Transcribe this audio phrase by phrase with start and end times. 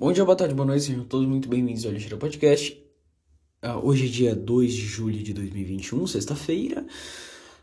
[0.00, 2.80] Bom dia, boa tarde, boa noite, sejam todos muito bem-vindos ao Lixeira Podcast.
[3.60, 6.86] Uh, hoje é dia 2 de julho de 2021, sexta-feira.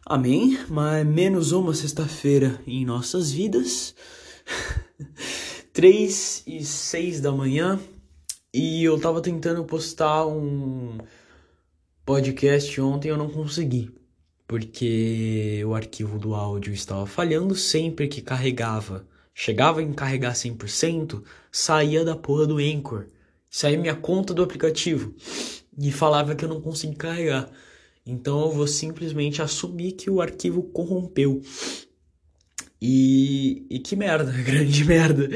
[0.06, 0.60] Amém.
[0.68, 3.96] Mas menos uma sexta-feira em nossas vidas.
[5.72, 7.80] 3 e 6 da manhã.
[8.54, 10.98] E eu tava tentando postar um
[12.06, 13.96] podcast ontem, eu não consegui.
[14.46, 19.08] Porque o arquivo do áudio estava falhando sempre que carregava
[19.38, 23.08] chegava em carregar 100%, saía da porra do Anchor,
[23.52, 25.14] saía minha conta do aplicativo
[25.78, 27.52] e falava que eu não conseguia carregar.
[28.06, 31.42] Então eu vou simplesmente assumir que o arquivo corrompeu.
[32.82, 35.30] E, e que merda, grande merda.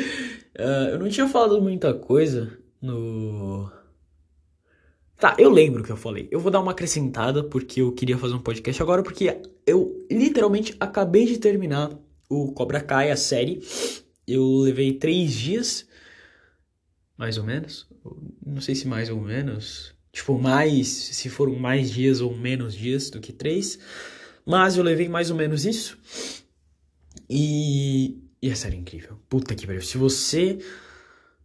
[0.58, 3.70] Uh, eu não tinha falado muita coisa no.
[5.18, 6.30] Tá, eu lembro o que eu falei.
[6.32, 10.74] Eu vou dar uma acrescentada porque eu queria fazer um podcast agora, porque eu literalmente
[10.80, 11.92] acabei de terminar
[12.30, 13.62] o Cobra Kai, a série.
[14.28, 15.88] Eu levei três dias,
[17.18, 17.88] mais ou menos.
[18.46, 19.94] Não sei se mais ou menos.
[20.12, 23.80] Tipo, mais, se foram mais dias ou menos dias do que três.
[24.46, 25.98] Mas eu levei mais ou menos isso.
[27.30, 29.20] E, e a série é incrível.
[29.28, 29.82] Puta que pariu.
[29.82, 30.60] Se você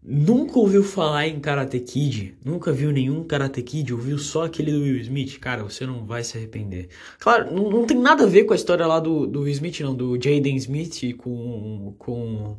[0.05, 4.81] nunca ouviu falar em Karate Kid, nunca viu nenhum Karate Kid, ouviu só aquele do
[4.81, 6.89] Will Smith, cara, você não vai se arrepender.
[7.19, 9.81] Claro, não, não tem nada a ver com a história lá do, do Will Smith,
[9.81, 12.57] não, do Jaden Smith com, com,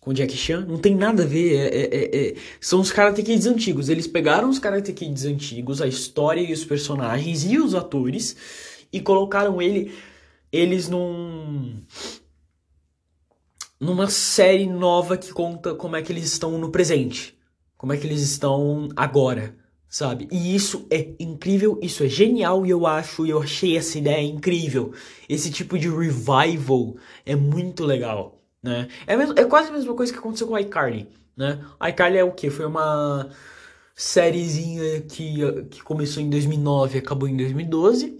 [0.00, 3.22] com Jack Chan, não tem nada a ver, é, é, é, é, são os Karate
[3.22, 7.76] Kids antigos, eles pegaram os Karate Kids antigos, a história e os personagens e os
[7.76, 8.36] atores,
[8.92, 9.92] e colocaram ele,
[10.50, 11.76] eles num
[13.80, 17.36] numa série nova que conta como é que eles estão no presente,
[17.76, 19.54] como é que eles estão agora,
[19.88, 20.28] sabe?
[20.30, 24.92] E isso é incrível, isso é genial e eu acho, eu achei essa ideia incrível.
[25.28, 28.88] Esse tipo de revival é muito legal, né?
[29.06, 31.64] É, mesmo, é quase a mesma coisa que aconteceu com a iCarly, né?
[31.78, 32.50] A iCarly é o que?
[32.50, 33.28] Foi uma
[33.94, 35.36] sériezinha que,
[35.70, 38.18] que começou em 2009 e acabou em 2012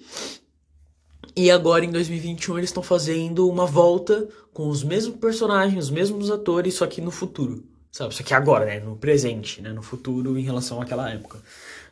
[1.36, 6.30] e agora em 2021 eles estão fazendo uma volta com os mesmos personagens, os mesmos
[6.30, 8.14] atores, só que no futuro, sabe?
[8.14, 8.80] Só que agora, né?
[8.80, 9.72] No presente, né?
[9.72, 11.42] No futuro em relação àquela época,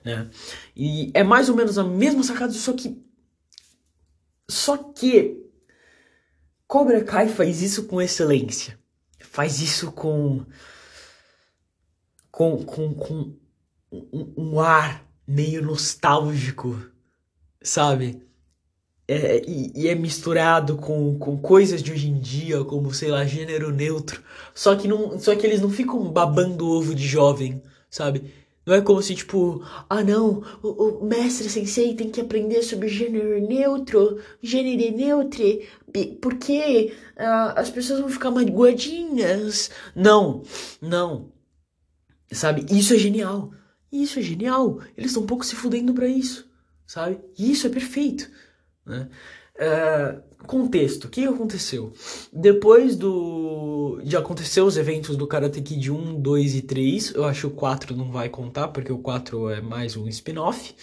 [0.05, 0.31] né?
[0.77, 3.03] E é mais ou menos a mesma sacada, só que.
[4.49, 5.41] Só que.
[6.67, 8.79] Cobra Kai faz isso com excelência.
[9.19, 10.45] Faz isso com.
[12.31, 13.37] Com, com, com
[13.91, 16.81] um, um ar meio nostálgico,
[17.63, 18.23] sabe?
[19.13, 23.25] É, e, e, é misturado com, com coisas de hoje em dia, como, sei lá,
[23.25, 24.23] gênero neutro.
[24.55, 28.33] Só que, não, só que eles não ficam babando ovo de jovem, sabe?
[28.65, 32.89] Não é como se, tipo, ah não, o, o mestre sensei tem que aprender sobre
[32.89, 35.61] gênero neutro, gênero neutro,
[36.21, 39.71] porque uh, as pessoas vão ficar magoadinhas.
[39.97, 40.43] Não,
[40.81, 41.33] não.
[42.31, 42.65] Sabe?
[42.71, 43.53] Isso é genial.
[43.91, 44.81] Isso é genial.
[44.97, 46.49] Eles estão um pouco se fudendo pra isso,
[46.87, 47.19] sabe?
[47.37, 48.31] E isso é perfeito.
[48.85, 49.09] Né?
[49.55, 51.93] É, contexto, o que aconteceu?
[52.33, 57.49] Depois do de acontecer os eventos do Karate Kid 1, 2 e 3, eu acho
[57.49, 60.75] que o 4 não vai contar, porque o 4 é mais um spin-off.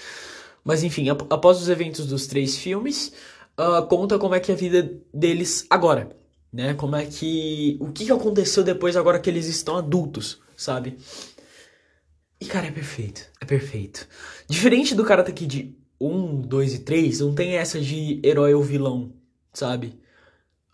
[0.63, 3.11] Mas enfim, ap após os eventos dos três filmes,
[3.59, 6.15] uh, conta como é que é a vida deles agora,
[6.51, 6.73] né?
[6.75, 7.77] Como é que...
[7.79, 10.97] o que aconteceu depois agora que eles estão adultos, sabe?
[12.41, 14.07] E cara, é perfeito, é perfeito.
[14.47, 19.13] Diferente do Karate Kid 1, 2 e 3 não tem essa de herói ou vilão,
[19.53, 19.99] sabe?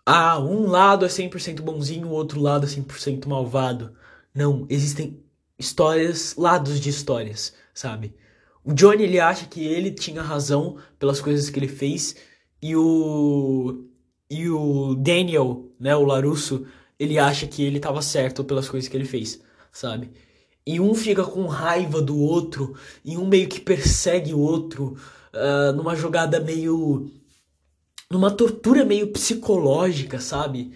[0.04, 3.92] Ah, um lado é 100% bonzinho, o outro lado é 100% malvado.
[4.34, 5.20] Não, existem
[5.58, 8.14] histórias, lados de histórias, sabe?
[8.64, 12.16] O Johnny ele acha que ele tinha razão pelas coisas que ele fez
[12.62, 13.84] e o
[14.28, 16.66] e o Daniel, né, o Larusso,
[16.98, 20.10] ele acha que ele estava certo pelas coisas que ele fez, sabe?
[20.66, 24.96] E um fica com raiva do outro, e um meio que persegue o outro,
[25.36, 27.10] uh, numa jogada meio.
[28.10, 30.72] numa tortura meio psicológica, sabe?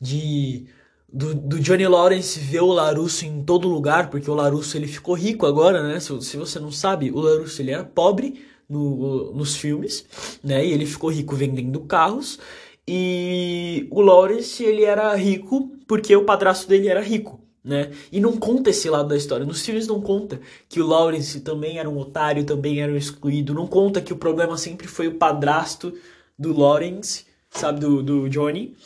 [0.00, 0.66] De.
[1.08, 5.14] Do, do, Johnny Lawrence ver o Larusso em todo lugar, porque o Larusso ele ficou
[5.14, 6.00] rico agora, né?
[6.00, 10.04] Se, se você não sabe, o Larusso ele era pobre no, nos filmes,
[10.42, 10.66] né?
[10.66, 12.38] E ele ficou rico vendendo carros.
[12.86, 17.90] E o Lawrence ele era rico porque o padrasto dele era rico né?
[18.12, 19.44] E não conta esse lado da história.
[19.44, 23.52] Nos filmes não conta que o Lawrence também era um otário, também era um excluído.
[23.52, 25.92] Não conta que o problema sempre foi o padrasto
[26.38, 28.76] do Lawrence, sabe, do, do Johnny,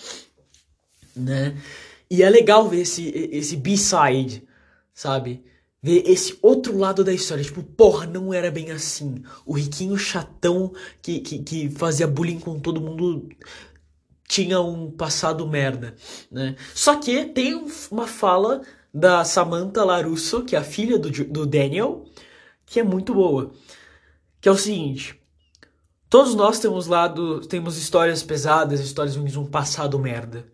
[1.14, 1.60] né?
[2.10, 4.48] E é legal ver esse, esse B-side,
[4.94, 5.44] sabe?
[5.82, 7.44] Ver esse outro lado da história.
[7.44, 9.22] Tipo, porra, não era bem assim.
[9.44, 10.72] O riquinho chatão
[11.02, 13.28] que, que, que fazia bullying com todo mundo
[14.30, 15.96] tinha um passado merda,
[16.30, 16.54] né?
[16.72, 18.62] Só que tem uma fala
[18.94, 22.04] da Samantha Larusso, que é a filha do, do Daniel,
[22.64, 23.50] que é muito boa.
[24.40, 25.20] Que é o seguinte:
[26.08, 30.46] todos nós temos lado, temos histórias pesadas, histórias de um passado merda.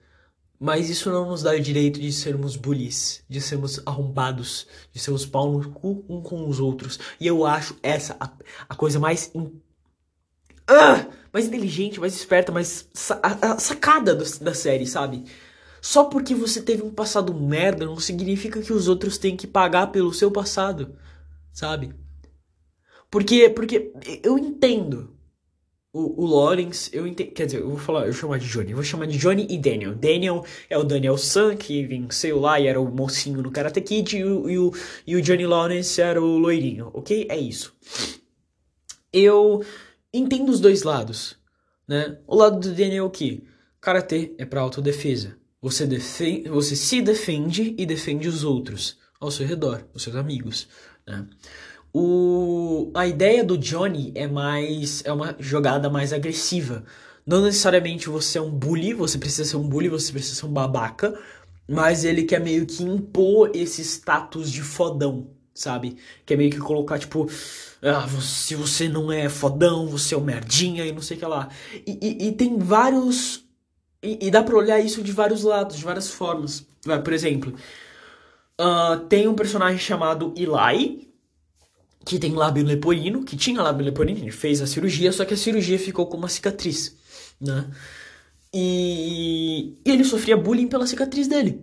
[0.59, 5.27] Mas isso não nos dá o direito de sermos bullies, de sermos arrombados, de sermos
[5.27, 6.99] pau no cu um com os outros.
[7.21, 8.33] E eu acho essa a,
[8.71, 9.31] a coisa mais.
[9.35, 9.53] In...
[10.67, 11.05] Ah!
[11.37, 15.25] Mais inteligente, mais esperta, mais sa a, sacada do, da série, sabe?
[15.83, 19.89] Só porque você teve um passado merda não significa que os outros têm que pagar
[19.89, 20.97] pelo seu passado,
[21.53, 21.95] sabe?
[23.11, 23.93] Porque, porque
[24.25, 25.15] eu entendo
[25.93, 28.71] o, o Lawrence, eu entendo, quer dizer, eu vou falar, eu vou chamar de Johnny,
[28.71, 29.95] eu vou chamar de Johnny e Daniel.
[29.95, 34.17] Daniel é o Daniel San, que venceu lá e era o mocinho no Karate Kid,
[34.17, 34.73] e o, e o,
[35.07, 37.27] e o Johnny Lawrence era o loirinho, ok?
[37.29, 37.77] É isso.
[39.13, 39.63] Eu
[40.19, 41.37] entendo os dois lados,
[41.87, 42.19] né?
[42.27, 43.45] O lado do Daniel é que?
[43.81, 45.37] Karatê é para autodefesa.
[45.61, 50.69] Você, defende, você se defende e defende os outros ao seu redor, os seus amigos,
[51.07, 51.27] né?
[51.93, 56.85] O, a ideia do Johnny é mais é uma jogada mais agressiva.
[57.27, 60.53] Não necessariamente você é um bully, você precisa ser um bully, você precisa ser um
[60.53, 61.19] babaca,
[61.67, 65.97] mas ele quer meio que impor esse status de fodão, sabe?
[66.27, 67.27] Quer meio que colocar tipo,
[67.87, 71.27] ah, se você não é fodão, você é um merdinha e não sei o que
[71.27, 71.49] lá.
[71.87, 73.45] E, e, e tem vários.
[74.03, 76.67] E, e, dá pra olhar isso de vários lados, de várias formas.
[77.05, 77.55] Por exemplo,
[78.61, 81.13] uh, tem um personagem chamado Eli,
[82.05, 85.37] que tem lábio leporino, que tinha lábio leporino, ele fez a cirurgia, só que a
[85.37, 86.97] cirurgia ficou com uma cicatriz,
[87.41, 87.71] né?
[88.53, 91.61] E, e ele sofria bullying pela cicatriz dele.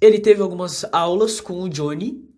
[0.00, 2.29] Ele teve algumas aulas com o Johnny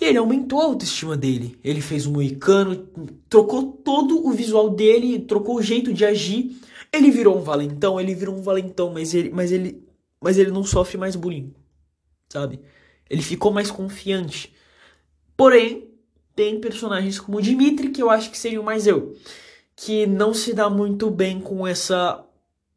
[0.00, 1.58] e ele aumentou a autoestima dele.
[1.62, 2.88] Ele fez um moicano,
[3.28, 6.56] trocou todo o visual dele, trocou o jeito de agir.
[6.90, 9.86] Ele virou um valentão, ele virou um valentão, mas ele, mas ele,
[10.20, 11.54] mas ele não sofre mais bullying,
[12.28, 12.60] sabe?
[13.08, 14.54] Ele ficou mais confiante.
[15.36, 15.90] Porém,
[16.34, 19.14] tem personagens como o Dimitri, que eu acho que seriam mais eu,
[19.76, 22.24] que não se dá muito bem com essa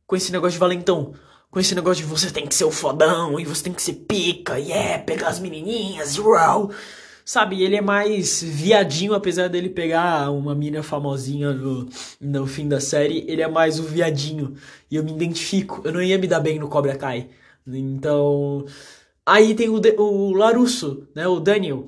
[0.06, 1.14] com esse negócio de valentão,
[1.50, 3.94] com esse negócio de você tem que ser o fodão e você tem que ser
[3.94, 6.72] pica, e yeah, é pegar as menininhas, uau.
[7.26, 11.88] Sabe, ele é mais viadinho, apesar dele pegar uma mina famosinha no,
[12.20, 14.56] no fim da série, ele é mais o viadinho.
[14.92, 15.82] E eu me identifico.
[15.86, 17.30] Eu não ia me dar bem no Cobra Kai.
[17.66, 18.66] Então.
[19.26, 21.28] Aí tem o, o Larusso, né?
[21.28, 21.88] O Daniel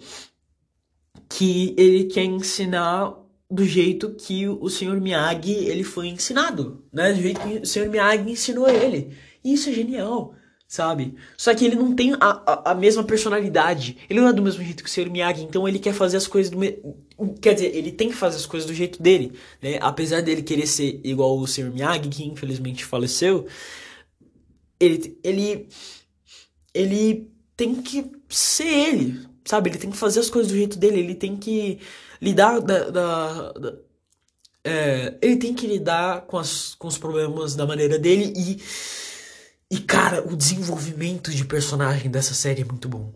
[1.29, 3.13] que ele quer ensinar
[3.49, 4.99] do jeito que o Sr.
[5.01, 7.13] Miyagi ele foi ensinado, né?
[7.13, 7.89] Do jeito que o Sr.
[7.89, 9.15] Miyagi ensinou ele.
[9.43, 10.33] Isso é genial,
[10.67, 11.15] sabe?
[11.37, 13.97] Só que ele não tem a, a, a, mesma personalidade.
[14.09, 15.09] Ele não é do mesmo jeito que o Sr.
[15.09, 16.77] Miyagi, então ele quer fazer as coisas do me...
[17.41, 19.77] quer dizer, ele tem que fazer as coisas do jeito dele, né?
[19.81, 21.71] Apesar dele querer ser igual o Sr.
[21.71, 23.47] Miyagi, que infelizmente faleceu,
[24.79, 25.69] ele ele
[26.73, 29.69] ele tem que ser ele, sabe?
[29.69, 31.79] Ele tem que fazer as coisas do jeito dele, ele tem que
[32.21, 33.73] lidar da, da, da
[34.63, 38.59] é, ele tem que lidar com, as, com os problemas da maneira dele e
[39.75, 43.13] e cara, o desenvolvimento de personagem dessa série é muito bom.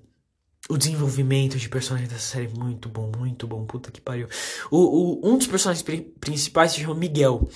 [0.70, 3.66] O desenvolvimento de personagem dessa série é muito bom, muito bom.
[3.66, 4.28] Puta que pariu.
[4.70, 4.78] O,
[5.26, 5.86] o, um dos personagens
[6.20, 7.50] principais se chama Miguel.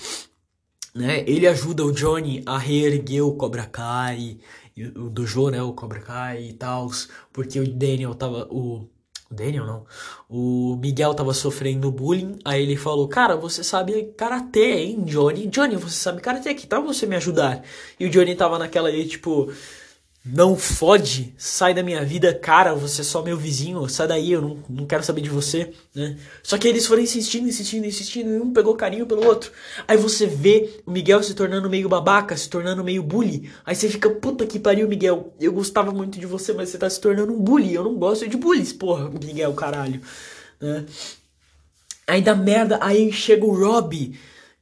[0.94, 1.22] Né?
[1.26, 4.38] Ele ajuda o Johnny a reerguer o Cobra Kai
[4.96, 6.90] o dojo, né, o Cobra Kai e tal,
[7.32, 8.88] porque o Daniel tava, o,
[9.30, 9.86] o Daniel não,
[10.28, 15.46] o Miguel tava sofrendo bullying, aí ele falou, cara, você sabe karatê, hein, Johnny?
[15.46, 17.62] Johnny, você sabe karatê, que tal você me ajudar?
[17.98, 19.50] E o Johnny tava naquela aí, tipo,
[20.24, 24.40] não fode, sai da minha vida, cara, você é só meu vizinho, sai daí, eu
[24.40, 26.16] não, não quero saber de você, né?
[26.42, 29.52] Só que eles foram insistindo, insistindo, insistindo, e um pegou carinho pelo outro.
[29.86, 33.50] Aí você vê o Miguel se tornando meio babaca, se tornando meio bully.
[33.66, 36.88] Aí você fica, puta que pariu, Miguel, eu gostava muito de você, mas você tá
[36.88, 40.00] se tornando um bully, eu não gosto de bullies, porra, Miguel, caralho,
[40.58, 40.86] né?
[42.06, 44.14] Aí dá merda, aí chega o Rob,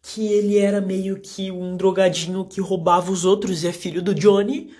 [0.03, 4.13] que ele era meio que um drogadinho que roubava os outros e é filho do
[4.13, 4.73] Johnny,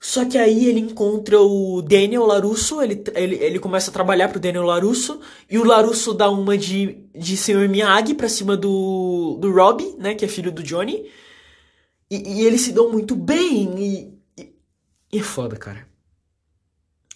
[0.00, 4.38] só que aí ele encontra o Daniel Larusso, ele, ele, ele começa a trabalhar pro
[4.38, 7.68] Daniel Larusso, e o Larusso dá uma de, de Sr.
[7.68, 11.10] Miyagi pra cima do, do Rob, né, que é filho do Johnny.
[12.08, 14.54] E, e eles se dão muito bem, e, e,
[15.14, 15.88] e é foda, cara.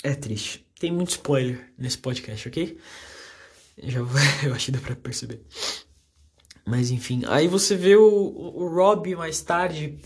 [0.02, 0.66] É triste.
[0.80, 2.76] Tem muito spoiler nesse podcast, ok?
[3.84, 4.00] Já,
[4.42, 5.40] eu acho que dá pra perceber.
[6.66, 10.00] Mas enfim, aí você vê o, o Rob mais tarde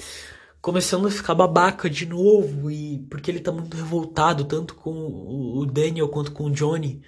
[0.66, 5.64] começando a ficar babaca de novo e porque ele tá muito revoltado tanto com o
[5.64, 7.04] Daniel quanto com o Johnny,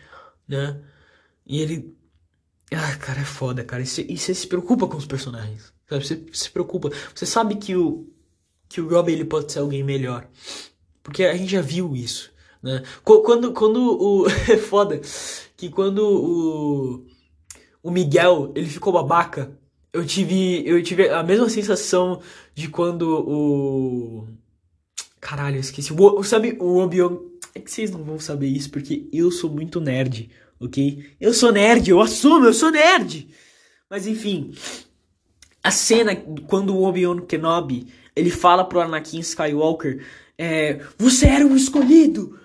[0.46, 0.80] né?
[1.44, 1.92] E ele
[2.72, 3.82] ah, cara, é foda, cara.
[3.82, 5.72] E você se preocupa com os personagens.
[5.90, 6.90] Você se preocupa.
[7.12, 8.08] Você sabe que o
[8.68, 10.28] que o Rob ele pode ser alguém melhor.
[11.02, 12.30] Porque a gente já viu isso,
[12.62, 12.84] né?
[13.02, 14.28] Quando, quando o...
[14.48, 15.00] é foda
[15.56, 17.06] que quando o...
[17.82, 19.58] O Miguel, ele ficou babaca,
[19.92, 22.20] eu tive, eu tive a mesma sensação
[22.54, 24.28] de quando o...
[25.20, 25.92] Caralho, eu esqueci.
[25.92, 27.18] O, sabe, o Obi-Wan...
[27.54, 30.30] É que vocês não vão saber isso, porque eu sou muito nerd,
[30.60, 31.04] ok?
[31.20, 33.28] Eu sou nerd, eu assumo, eu sou nerd!
[33.90, 34.52] Mas enfim,
[35.62, 36.14] a cena
[36.46, 40.04] quando o Obi-Wan Kenobi ele fala pro Anakin Skywalker:
[40.36, 42.38] é, Você era um escolhido!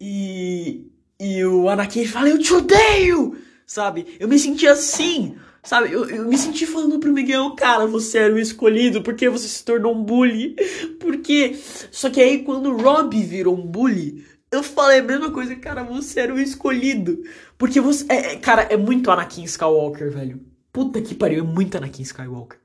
[0.00, 0.86] E,
[1.18, 3.36] e o Anakin fala: Eu te odeio!
[3.66, 4.16] Sabe?
[4.18, 5.36] Eu me senti assim.
[5.64, 9.48] Sabe, eu, eu me senti falando pro Miguel, cara, você era o escolhido, porque você
[9.48, 10.54] se tornou um bully?
[11.00, 11.58] Porque.
[11.90, 15.82] Só que aí quando o Rob virou um bully, eu falei a mesma coisa, cara,
[15.82, 17.22] você era o escolhido.
[17.56, 18.04] Porque você.
[18.10, 20.40] É, é, cara, é muito Anakin Skywalker, velho.
[20.70, 22.58] Puta que pariu, é muito Anakin Skywalker.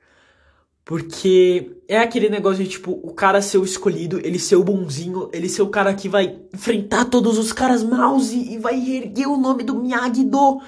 [0.84, 5.30] Porque é aquele negócio de, tipo, o cara ser o escolhido, ele ser o bonzinho,
[5.32, 9.28] ele ser o cara que vai enfrentar todos os caras maus e, e vai erguer
[9.28, 10.60] o nome do Miyagi-Do.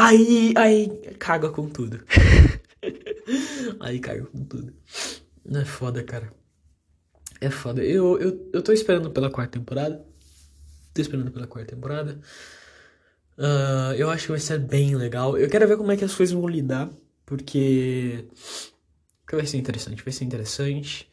[0.00, 0.88] Aí, aí,
[1.18, 2.00] caga com tudo.
[3.80, 4.72] aí caga com tudo.
[5.52, 6.32] É foda, cara.
[7.40, 7.82] É foda.
[7.82, 10.06] Eu, eu, eu tô esperando pela quarta temporada.
[10.94, 12.20] Tô esperando pela quarta temporada.
[13.36, 15.36] Uh, eu acho que vai ser bem legal.
[15.36, 16.88] Eu quero ver como é que as coisas vão lidar,
[17.26, 18.28] porque,
[19.32, 21.10] vai ser interessante, vai ser interessante.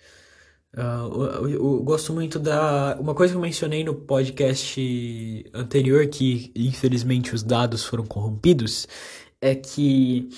[0.76, 2.98] Uh, eu, eu, eu, gosto muito da.
[3.00, 8.88] Uma coisa que eu mencionei no podcast anterior, que infelizmente os dados foram corrompidos,
[9.40, 10.30] é que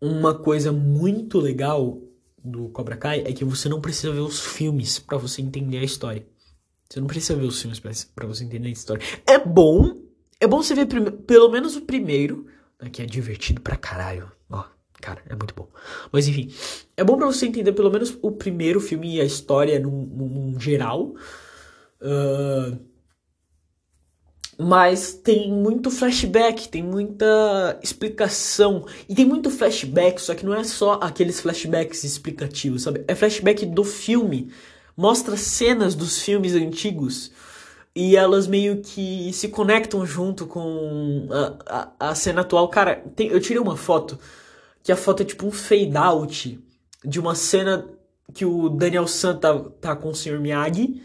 [0.00, 2.00] uma coisa muito legal
[2.44, 5.84] do Cobra Kai é que você não precisa ver os filmes para você entender a
[5.84, 6.26] história.
[6.90, 9.02] Você não precisa ver os filmes para você entender a história.
[9.24, 10.02] É bom
[10.42, 10.86] é bom você ver
[11.24, 12.48] pelo menos o primeiro,
[12.80, 14.32] né, que é divertido pra caralho.
[15.02, 15.68] Cara, é muito bom.
[16.12, 16.54] Mas enfim,
[16.96, 20.60] é bom pra você entender pelo menos o primeiro filme e a história num, num
[20.60, 21.14] geral.
[22.00, 22.78] Uh,
[24.56, 28.86] mas tem muito flashback, tem muita explicação.
[29.08, 33.04] E tem muito flashback, só que não é só aqueles flashbacks explicativos, sabe?
[33.08, 34.52] É flashback do filme.
[34.96, 37.32] Mostra cenas dos filmes antigos
[37.94, 41.28] e elas meio que se conectam junto com
[41.66, 42.68] a, a, a cena atual.
[42.68, 44.16] Cara, tem, eu tirei uma foto,
[44.82, 46.60] que a foto é tipo um fade out
[47.04, 47.88] de uma cena
[48.32, 50.40] que o Daniel San tá, tá com o Sr.
[50.40, 51.02] Miyagi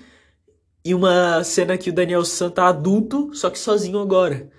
[0.83, 4.49] e uma cena que o Daniel San tá adulto, só que sozinho agora,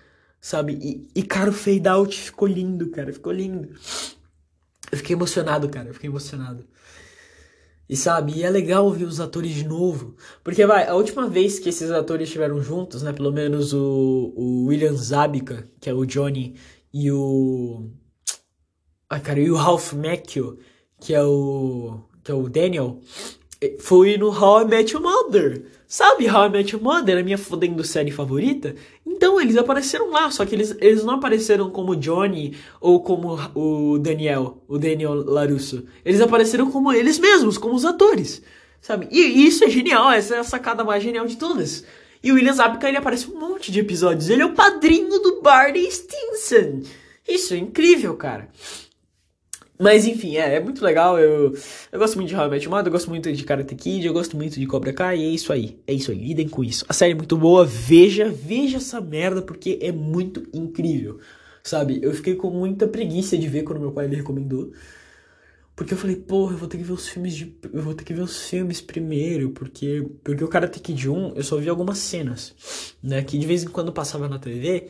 [0.41, 0.79] sabe?
[0.81, 3.71] E, e cara, o fade out ficou lindo, cara, ficou lindo.
[4.91, 6.67] Eu fiquei emocionado, cara, eu fiquei emocionado.
[7.89, 10.15] E sabe, e é legal ver os atores de novo.
[10.45, 13.13] Porque vai, a última vez que esses atores estiveram juntos, né?
[13.15, 16.55] Pelo menos o, o William Zabka, que é o Johnny,
[16.93, 17.91] e o.
[19.11, 20.59] Ah, cara, e o Ralph Macchio,
[21.00, 21.99] que é o.
[22.23, 23.00] que é o Daniel,
[23.81, 25.65] foi no How I Met Your Mother.
[25.87, 28.75] Sabe How I Met Your Mother, a minha fodendo série favorita?
[29.07, 33.99] Então, eles apareceram lá, só que eles, eles não apareceram como Johnny ou como o
[33.99, 35.87] Daniel, o Daniel Larusso.
[36.05, 38.43] Eles apareceram como eles mesmos, como os atores,
[38.79, 39.09] sabe?
[39.11, 41.83] E, e isso é genial, essa é a sacada mais genial de todas.
[42.23, 44.29] E o William Zabka, ele aparece um monte de episódios.
[44.29, 46.83] Ele é o padrinho do Barney Stinson.
[47.27, 48.50] Isso é incrível, cara.
[49.78, 51.18] Mas enfim, é, é muito legal.
[51.18, 51.54] Eu,
[51.92, 54.58] eu gosto muito de How I eu gosto muito de Karate Kid, eu gosto muito
[54.58, 55.78] de Cobra Kai, e é isso aí.
[55.87, 56.85] É isso aí, lidem com isso.
[56.88, 61.20] A série é muito boa, veja, veja essa merda, porque é muito incrível.
[61.62, 62.00] Sabe?
[62.02, 64.73] Eu fiquei com muita preguiça de ver quando meu pai ele recomendou.
[65.76, 67.56] Porque eu falei, porra, eu vou ter que ver os filmes de.
[67.73, 70.04] Eu vou ter que ver os filmes primeiro, porque.
[70.25, 72.52] Porque o Karate Kid 1, eu só vi algumas cenas,
[73.00, 73.23] né?
[73.23, 74.88] Que de vez em quando passava na TV.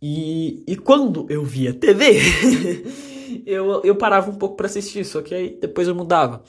[0.00, 2.18] E, e quando eu via TV,
[3.46, 6.42] eu, eu parava um pouco para assistir, só que aí depois eu mudava,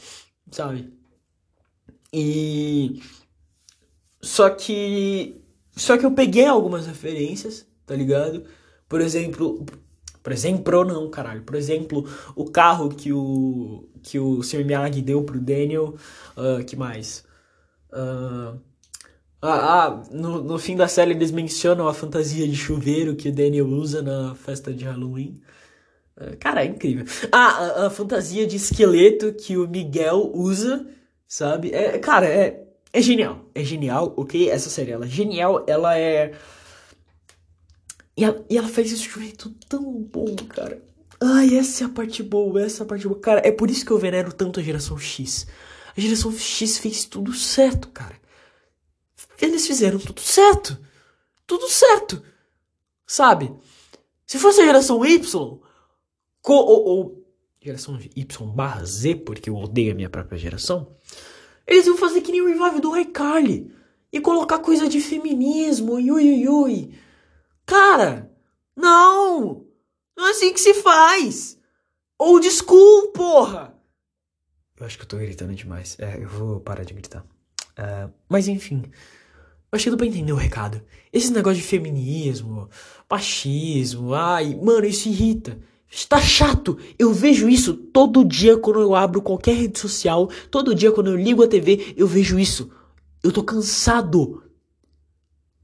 [0.51, 0.91] sabe?
[2.13, 3.01] E.
[4.21, 5.41] Só que.
[5.75, 8.43] Só que eu peguei algumas referências, tá ligado?
[8.87, 9.65] Por exemplo.
[10.23, 11.41] Por exemplo, não, caralho.
[11.43, 13.87] Por exemplo, o carro que o.
[14.03, 14.65] Que o Sr.
[14.65, 15.95] Miyagi deu pro Daniel.
[16.37, 17.23] Uh, que mais?
[17.91, 18.59] Uh,
[19.41, 23.33] ah, ah no, no fim da série eles mencionam a fantasia de chuveiro que o
[23.33, 25.41] Daniel usa na festa de Halloween.
[26.17, 27.05] Ah, cara, é incrível.
[27.31, 30.85] Ah, a, a, fantasia de esqueleto que o Miguel usa,
[31.27, 31.71] sabe?
[31.71, 32.63] É, cara, é,
[32.93, 33.45] é genial.
[33.55, 34.49] É genial, ok?
[34.49, 36.33] Essa série, ela é genial, ela é.
[38.15, 40.81] E ela, e ela faz isso de um jeito tão bom, cara.
[41.19, 43.19] Ai, essa é a parte boa, essa é a parte boa.
[43.19, 45.47] Cara, é por isso que eu venero tanto a geração X.
[45.95, 48.19] A geração X fez tudo certo, cara.
[49.39, 50.77] Eles fizeram tudo certo.
[51.47, 52.23] Tudo certo.
[53.05, 53.53] Sabe?
[54.25, 55.59] Se fosse a geração Y,
[56.41, 57.25] co ou, ou
[57.61, 60.95] geração Y barra Z, porque eu odeio a minha própria geração,
[61.67, 63.71] Eles iam fazer que nem o revive do iCarly.
[64.11, 66.99] E colocar coisa de feminismo, yui, yui, yui.
[67.65, 68.29] Cara,
[68.75, 69.65] não!
[70.17, 71.57] Não é assim que se faz!
[72.19, 73.73] Old school, porra!
[74.77, 75.95] Eu acho que eu tô gritando demais.
[75.99, 77.23] É, eu vou parar de gritar.
[77.77, 78.83] Uh, mas enfim.
[78.85, 80.81] Eu acho que deu pra entender o recado.
[81.13, 82.69] Esse negócio de feminismo,
[83.09, 85.57] machismo, ai, mano, isso irrita.
[85.91, 86.77] Está chato.
[86.97, 91.17] Eu vejo isso todo dia quando eu abro qualquer rede social, todo dia quando eu
[91.17, 92.71] ligo a TV, eu vejo isso.
[93.21, 94.41] Eu tô cansado.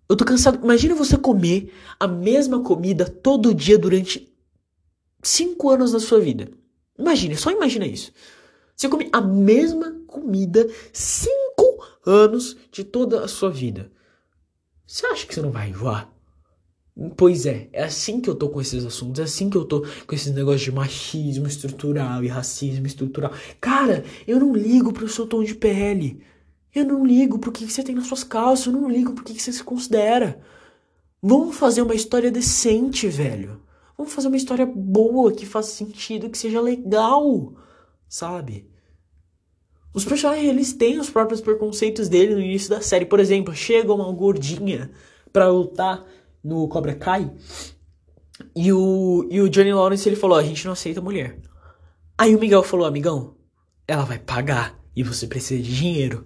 [0.09, 0.59] Eu tô cansado.
[0.61, 4.29] Imagina você comer a mesma comida todo dia durante
[5.23, 6.51] cinco anos da sua vida.
[6.99, 8.11] Imagina, só imagina isso.
[8.75, 13.91] Você come a mesma comida cinco anos de toda a sua vida.
[14.85, 16.16] Você acha que você não vai enjoar?
[17.15, 19.85] Pois é, é assim que eu tô com esses assuntos, é assim que eu tô
[20.07, 23.31] com esses negócios de machismo estrutural e racismo estrutural.
[23.61, 26.23] Cara, eu não ligo pro seu tom de pele.
[26.73, 29.39] Eu não ligo pro que você tem nas suas calças, eu não ligo pro que
[29.39, 30.39] você se considera.
[31.21, 33.61] Vamos fazer uma história decente, velho.
[33.95, 37.53] Vamos fazer uma história boa, que faça sentido, que seja legal,
[38.09, 38.69] sabe?
[39.93, 43.05] Os personagens, eles têm os próprios preconceitos dele no início da série.
[43.05, 44.91] Por exemplo, chega uma gordinha
[45.31, 46.03] pra lutar
[46.43, 47.31] no Cobra Kai.
[48.55, 51.39] E o, e o Johnny Lawrence ele falou: a gente não aceita mulher.
[52.17, 53.35] Aí o Miguel falou: amigão,
[53.87, 56.25] ela vai pagar e você precisa de dinheiro.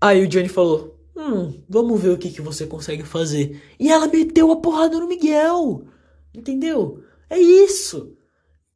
[0.00, 3.62] Aí o Johnny falou: hum, vamos ver o que, que você consegue fazer.
[3.78, 5.86] E ela meteu a porrada no Miguel.
[6.34, 7.02] Entendeu?
[7.30, 8.14] É isso.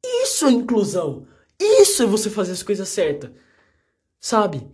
[0.03, 1.27] Isso é inclusão.
[1.59, 3.31] Isso é você fazer as coisas certas.
[4.19, 4.67] Sabe?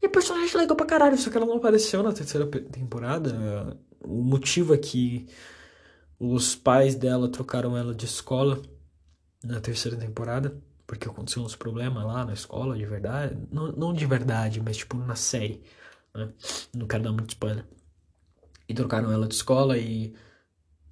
[0.00, 3.78] E a personagem é legal pra caralho, só que ela não apareceu na terceira temporada
[4.00, 5.28] o motivo é que
[6.18, 8.60] os pais dela trocaram ela de escola
[9.42, 13.36] na terceira temporada, porque aconteceu uns problemas lá na escola, de verdade.
[13.50, 15.62] Não, não de verdade, mas tipo na série.
[16.14, 16.32] Né?
[16.74, 17.64] Não quero dar muito spoiler.
[18.68, 20.14] E trocaram ela de escola e.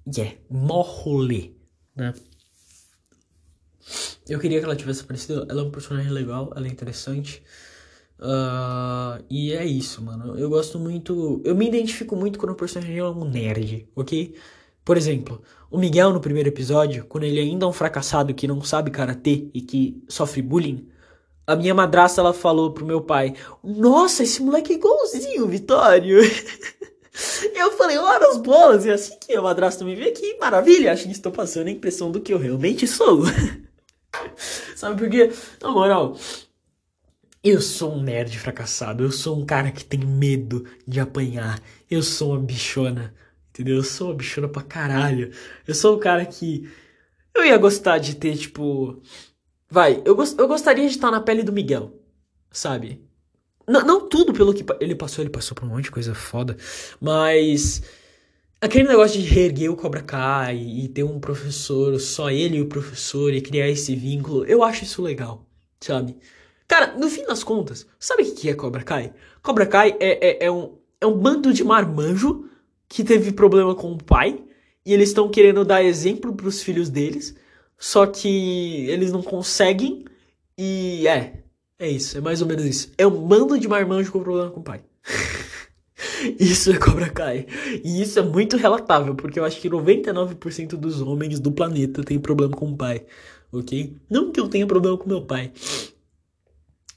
[0.07, 0.83] Yeah, é, mó
[1.95, 2.13] né?
[4.27, 5.45] Eu queria que ela tivesse aparecido.
[5.49, 7.43] Ela é um personagem legal, ela é interessante.
[8.19, 10.37] Uh, e é isso, mano.
[10.37, 11.41] Eu gosto muito.
[11.45, 14.35] Eu me identifico muito quando o personagem é um nerd, ok?
[14.83, 18.61] Por exemplo, o Miguel no primeiro episódio, quando ele ainda é um fracassado que não
[18.61, 20.87] sabe karatê e que sofre bullying,
[21.47, 26.19] a minha madrasta ela falou pro meu pai: Nossa, esse moleque é igualzinho, Vitório.
[27.55, 31.05] eu falei, ora as bolas, e assim que a madrasta me vê, que maravilha, acho
[31.05, 33.23] que estou passando a impressão do que eu realmente sou.
[34.75, 35.31] Sabe por quê?
[35.61, 36.15] Na moral,
[37.43, 42.03] eu sou um nerd fracassado, eu sou um cara que tem medo de apanhar, eu
[42.03, 43.13] sou uma bichona,
[43.49, 43.77] entendeu?
[43.77, 45.31] Eu sou uma bichona pra caralho.
[45.67, 46.69] Eu sou um cara que.
[47.33, 49.01] Eu ia gostar de ter, tipo.
[49.69, 50.37] Vai, eu, gost...
[50.37, 51.93] eu gostaria de estar na pele do Miguel,
[52.51, 53.01] sabe?
[53.67, 56.57] N não tudo pelo que ele passou, ele passou por um monte de coisa foda,
[56.99, 57.81] mas.
[58.61, 62.67] Aquele negócio de reerguer o Cobra Kai e ter um professor, só ele e o
[62.67, 65.47] professor, e criar esse vínculo, eu acho isso legal,
[65.79, 66.17] sabe?
[66.69, 69.11] Cara, no fim das contas, sabe o que é Cobra Kai?
[69.41, 72.45] Cobra Kai é, é, é, um, é um bando de marmanjo
[72.87, 74.39] que teve problema com o pai
[74.85, 77.35] e eles estão querendo dar exemplo para os filhos deles,
[77.75, 80.05] só que eles não conseguem
[80.55, 81.41] e é,
[81.79, 82.91] é isso, é mais ou menos isso.
[82.99, 84.81] É um bando de marmanjo com problema com o pai.
[86.39, 87.47] isso é Cobra Kai.
[87.83, 92.19] E isso é muito relatável, porque eu acho que 99% dos homens do planeta tem
[92.19, 93.07] problema com o pai,
[93.51, 93.97] ok?
[94.07, 95.51] Não que eu tenha problema com meu pai,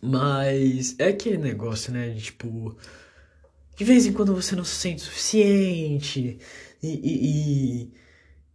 [0.02, 2.10] mas é aquele negócio, né?
[2.10, 2.76] De, tipo.
[3.76, 6.38] De vez em quando você não se sente suficiente.
[6.82, 7.92] E, e,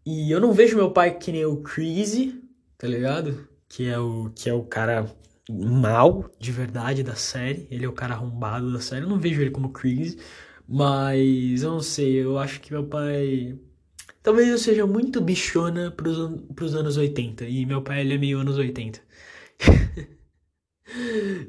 [0.05, 2.43] e, e eu não vejo meu pai que nem o Crazy,
[2.77, 3.47] tá ligado?
[3.69, 5.09] Que é o, que é o cara
[5.49, 7.67] mal de verdade da série.
[7.71, 9.05] Ele é o cara arrombado da série.
[9.05, 10.17] Eu não vejo ele como Crazy.
[10.67, 13.57] Mas eu não sei, eu acho que meu pai.
[14.21, 17.45] Talvez eu seja muito bichona pros, pros anos 80.
[17.45, 18.99] E meu pai ele é meio anos 80.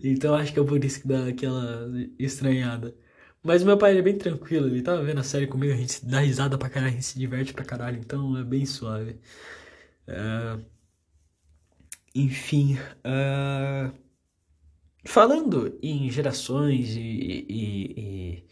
[0.03, 2.95] Então acho que é por isso que dá aquela estranhada.
[3.43, 6.21] Mas meu pai é bem tranquilo, ele tava vendo a série comigo, a gente dá
[6.21, 9.17] risada pra caralho, a gente se diverte pra caralho, então é bem suave.
[10.09, 10.65] Uh,
[12.15, 13.93] enfim, uh,
[15.05, 18.45] falando em gerações e, e,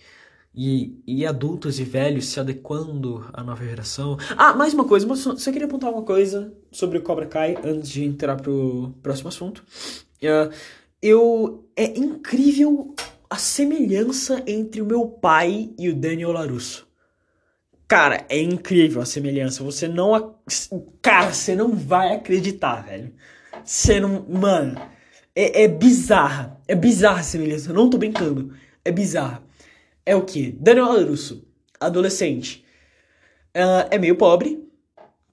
[0.55, 4.17] e, e, adultos e velhos se adequando à nova geração.
[4.37, 8.05] Ah, mais uma coisa, só queria apontar uma coisa sobre o Cobra Kai antes de
[8.05, 9.65] entrar pro próximo assunto.
[10.23, 10.53] Uh,
[11.03, 12.95] eu é incrível
[13.29, 16.87] a semelhança entre o meu pai e o Daniel Larusso.
[17.89, 19.63] Cara, é incrível a semelhança.
[19.63, 20.37] Você não.
[21.03, 23.13] Cara, você não vai acreditar, velho.
[23.65, 24.27] Você não.
[24.29, 24.81] Mano,
[25.35, 26.61] É, é bizarra.
[26.67, 27.73] É bizarra a semelhança.
[27.73, 28.55] Não tô brincando.
[28.85, 29.43] É bizarra.
[30.05, 30.53] É o que?
[30.53, 31.47] Daniel Larusso,
[31.79, 32.65] adolescente.
[33.57, 34.65] Uh, é meio pobre.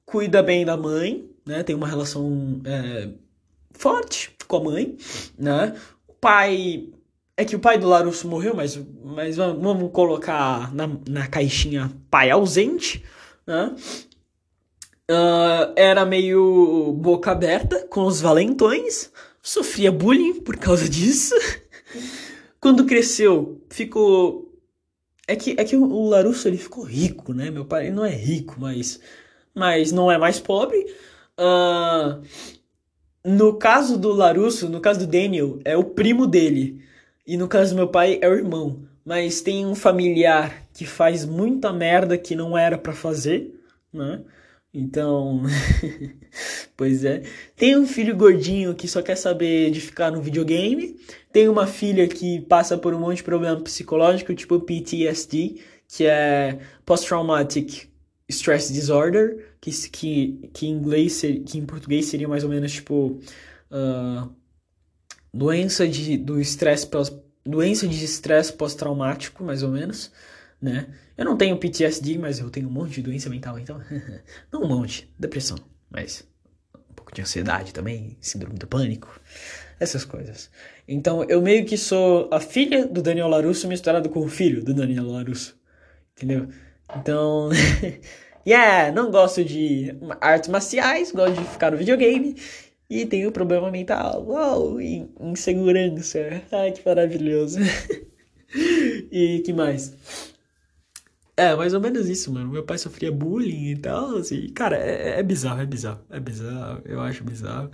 [0.06, 1.64] Cuida bem da mãe, né?
[1.64, 3.10] Tem uma relação é,
[3.72, 4.98] forte com a mãe,
[5.38, 5.76] né?
[6.08, 6.90] O pai
[7.36, 12.30] é que o pai do Larusso morreu, mas, mas vamos colocar na, na caixinha pai
[12.30, 13.04] ausente,
[13.48, 13.76] né?
[15.10, 19.12] Uh, era meio boca aberta com os valentões,
[19.42, 21.36] sofria bullying por causa disso.
[22.60, 24.50] Quando cresceu, ficou.
[25.28, 27.50] É que, é que o Larusso ele ficou rico, né?
[27.50, 29.00] Meu pai não é rico, mas,
[29.56, 30.80] mas não é mais pobre.
[31.40, 32.22] Uh,
[33.26, 36.84] no caso do Larusso, no caso do Daniel, é o primo dele.
[37.26, 38.84] E no caso do meu pai é o irmão.
[39.06, 43.54] Mas tem um familiar que faz muita merda que não era para fazer,
[43.94, 44.22] né?
[44.74, 45.44] Então,
[46.76, 47.24] pois é.
[47.56, 50.98] Tem um filho gordinho que só quer saber de ficar no videogame.
[51.32, 56.60] Tem uma filha que passa por um monte de problema psicológico, tipo PTSD, que é
[56.86, 57.93] Post-Traumatic
[58.30, 63.20] Stress Disorder, que, que, que, em inglês, que em português seria mais ou menos tipo.
[63.72, 64.44] Uh,
[65.34, 66.88] doença de, do estresse
[67.46, 70.12] doença de estresse pós-traumático, mais ou menos,
[70.62, 70.88] né?
[71.18, 73.82] Eu não tenho PTSD, mas eu tenho um monte de doença mental, então.
[74.52, 75.58] não um monte, depressão,
[75.90, 76.26] mas
[76.90, 79.20] um pouco de ansiedade também, síndrome do pânico,
[79.80, 80.50] essas coisas.
[80.88, 84.74] Então, eu meio que sou a filha do Daniel Larusso misturado com o filho do
[84.74, 85.60] Daniel Larusso,
[86.16, 86.48] entendeu?
[86.96, 87.50] Então,
[88.46, 92.36] yeah, não gosto de artes marciais, gosto de ficar no videogame
[92.90, 94.26] e tenho problema mental.
[94.28, 96.20] Uau, insegurança.
[96.52, 97.60] Ai, que maravilhoso.
[99.12, 99.96] e que mais?
[101.36, 102.52] É, mais ou menos isso, mano.
[102.52, 104.50] Meu pai sofria bullying e tal, assim.
[104.50, 106.02] Cara, é, é bizarro, é bizarro.
[106.10, 107.72] É bizarro, eu acho bizarro.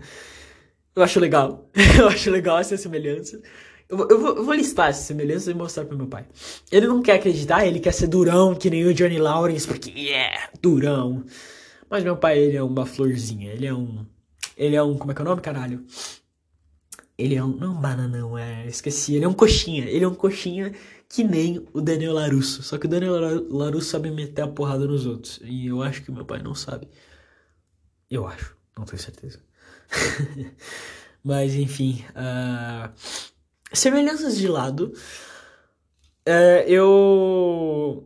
[0.96, 1.70] Eu acho legal.
[2.00, 3.42] eu acho legal essa semelhança.
[3.90, 6.26] Eu, vou, eu vou listar essas semelhanças e mostrar pro meu pai.
[6.72, 10.50] Ele não quer acreditar, ele quer ser durão, que nem o Johnny Lawrence, porque, yeah,
[10.62, 11.26] durão.
[11.90, 14.06] Mas meu pai, ele é uma florzinha, ele é um
[14.60, 14.98] ele é um.
[14.98, 15.86] Como é que é o nome, caralho?
[17.18, 17.56] Ele é um.
[17.56, 18.68] Não, bananão, é.
[18.68, 19.16] Esqueci.
[19.16, 19.86] Ele é um coxinha.
[19.86, 20.74] Ele é um coxinha
[21.08, 22.62] que nem o Daniel Larusso.
[22.62, 23.14] Só que o Daniel
[23.50, 25.40] Larusso sabe meter a porrada nos outros.
[25.44, 26.90] E eu acho que meu pai não sabe.
[28.10, 28.54] Eu acho.
[28.78, 29.40] Não tenho certeza.
[31.24, 32.04] Mas, enfim.
[32.10, 32.92] Uh...
[33.74, 34.94] Semelhanças de lado.
[36.28, 38.06] Uh, eu.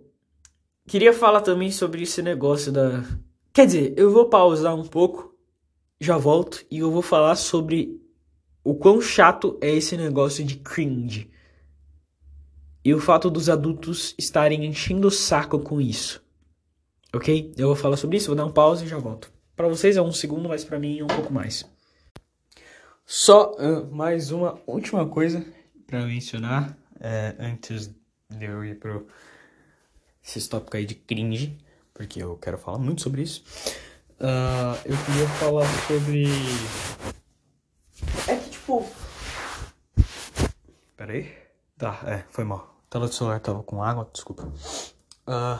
[0.85, 3.03] Queria falar também sobre esse negócio da.
[3.53, 5.33] Quer dizer, eu vou pausar um pouco
[5.99, 8.01] já volto e eu vou falar sobre
[8.63, 11.31] o quão chato é esse negócio de cringe.
[12.83, 16.21] E o fato dos adultos estarem enchendo o saco com isso.
[17.13, 17.53] Ok?
[17.57, 19.31] Eu vou falar sobre isso, vou dar um pause e já volto.
[19.55, 21.65] Para vocês é um segundo, mas para mim é um pouco mais.
[23.05, 25.45] Só uh, mais uma última coisa
[25.85, 27.87] para mencionar é, antes
[28.29, 29.07] de eu ir pro
[30.23, 31.57] esse tópico aí de cringe,
[31.93, 33.43] porque eu quero falar muito sobre isso.
[34.19, 36.23] Uh, eu queria falar sobre.
[38.27, 38.89] É que tipo.
[40.95, 41.35] Pera aí.
[41.77, 42.81] Tá, é, foi mal.
[42.87, 44.49] A tela do celular tava com água, desculpa.
[45.27, 45.59] Uh,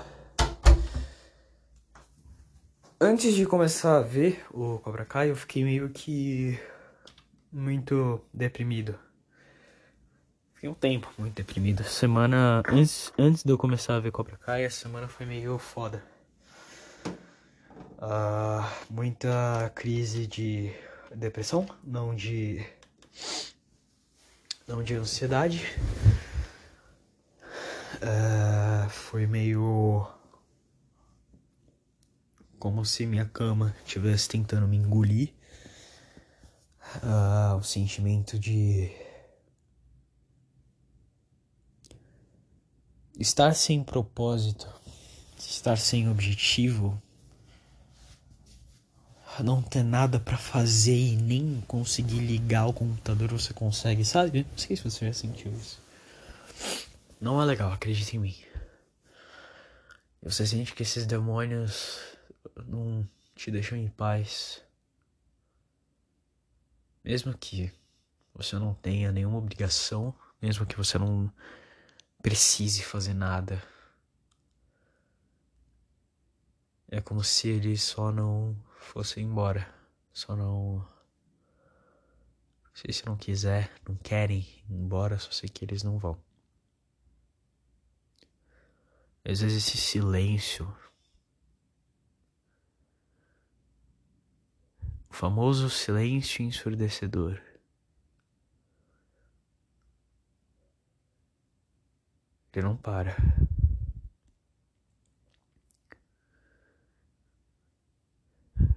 [3.02, 6.58] antes de começar a ver o Cobra Kai, eu fiquei meio que.
[7.54, 8.98] Muito deprimido.
[10.56, 11.84] Fiquei um tempo muito deprimido.
[11.84, 12.64] Semana.
[12.68, 16.04] Antes, antes de eu começar a ver Cobra Kai, a semana foi meio foda
[18.04, 20.74] uh, muita crise de
[21.16, 22.66] depressão, não de
[24.68, 25.66] não de ansiedade.
[27.96, 30.06] Uh, foi meio
[32.60, 35.34] como se minha cama estivesse tentando me engolir.
[37.02, 38.92] Uh, o sentimento de
[43.20, 44.68] estar sem propósito,
[45.38, 47.02] estar sem objetivo,
[49.42, 54.46] não ter nada para fazer e nem conseguir ligar o computador você consegue, sabe?
[54.52, 55.82] Não sei se você já sentiu isso.
[57.20, 58.36] Não é legal, acredite em mim.
[60.22, 62.00] Você sente que esses demônios
[62.68, 64.62] não te deixam em paz.
[67.04, 67.72] Mesmo que
[68.34, 71.32] você não tenha nenhuma obrigação, mesmo que você não
[72.22, 73.62] precise fazer nada.
[76.88, 79.68] É como se eles só não fossem embora.
[80.14, 80.88] Só não.
[82.74, 86.18] Se não quiser, não querem ir embora, só sei que eles não vão.
[89.26, 90.74] Às vezes esse silêncio.
[95.14, 97.40] o famoso silêncio ensurdecedor.
[102.52, 103.16] Ele não para.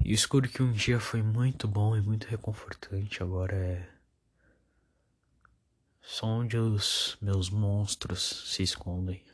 [0.04, 3.90] E o escuro que um dia foi muito bom e muito reconfortante agora é.
[6.02, 9.24] Só onde os meus monstros se escondem.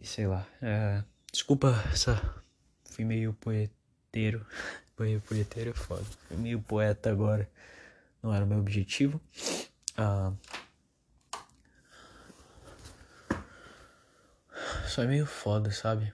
[0.00, 0.46] E sei lá.
[0.62, 1.04] É...
[1.30, 2.42] Desculpa essa.
[2.84, 4.46] Fui meio poeteiro.
[4.98, 6.04] Meio poeteiro é foda.
[6.28, 7.50] Fui meio poeta agora.
[8.22, 9.18] Não era o meu objetivo.
[9.96, 10.34] Ah.
[14.86, 16.12] Só é meio foda, sabe?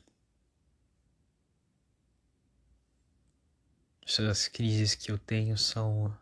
[4.07, 6.17] Essas crises que eu tenho são.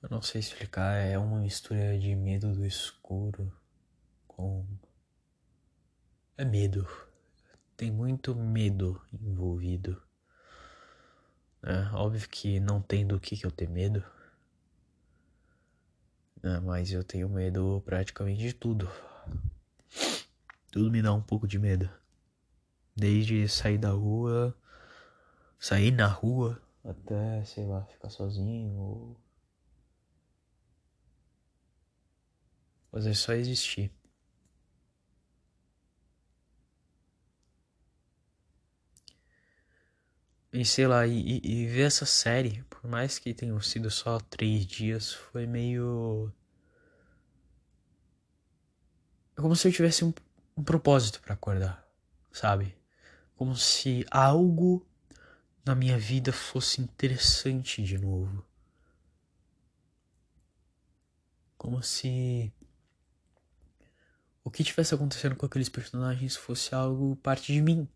[0.00, 3.52] Eu não sei explicar, é uma mistura de medo do escuro
[4.42, 4.66] com.
[6.36, 6.88] É medo.
[7.76, 10.02] Tem muito medo envolvido.
[11.62, 14.04] É, óbvio que não tem do que, que eu ter medo.
[16.42, 18.90] É, mas eu tenho medo praticamente de tudo.
[20.72, 21.88] Tudo me dá um pouco de medo.
[22.96, 24.56] Desde sair da rua,
[25.60, 29.16] sair na rua, até, sei lá, ficar sozinho ou.
[32.90, 33.90] Fazer só existir.
[40.52, 44.66] E sei lá, e, e, ver essa série, por mais que tenham sido só três
[44.66, 46.30] dias, foi meio.
[49.36, 50.12] É como se eu tivesse um,
[50.56, 51.86] um propósito para acordar,
[52.30, 52.76] sabe?
[53.34, 54.86] Como se algo
[55.64, 58.44] na minha vida fosse interessante de novo.
[61.56, 62.52] Como se
[64.44, 67.88] o que tivesse acontecendo com aqueles personagens fosse algo parte de mim.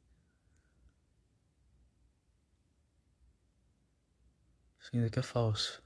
[4.90, 5.82] Sendo que é falso.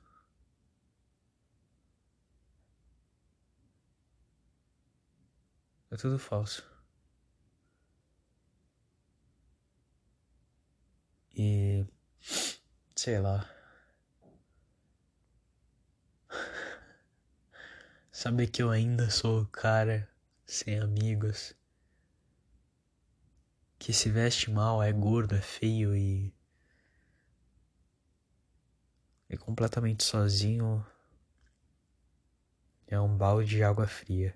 [5.90, 6.62] É tudo falso.
[11.34, 11.86] E.
[12.94, 13.48] Sei lá.
[18.12, 20.10] Saber que eu ainda sou o cara
[20.44, 21.54] sem amigos.
[23.78, 26.34] Que se veste mal, é gordo, é feio e
[29.30, 30.84] e completamente sozinho
[32.88, 34.34] é um balde de água fria.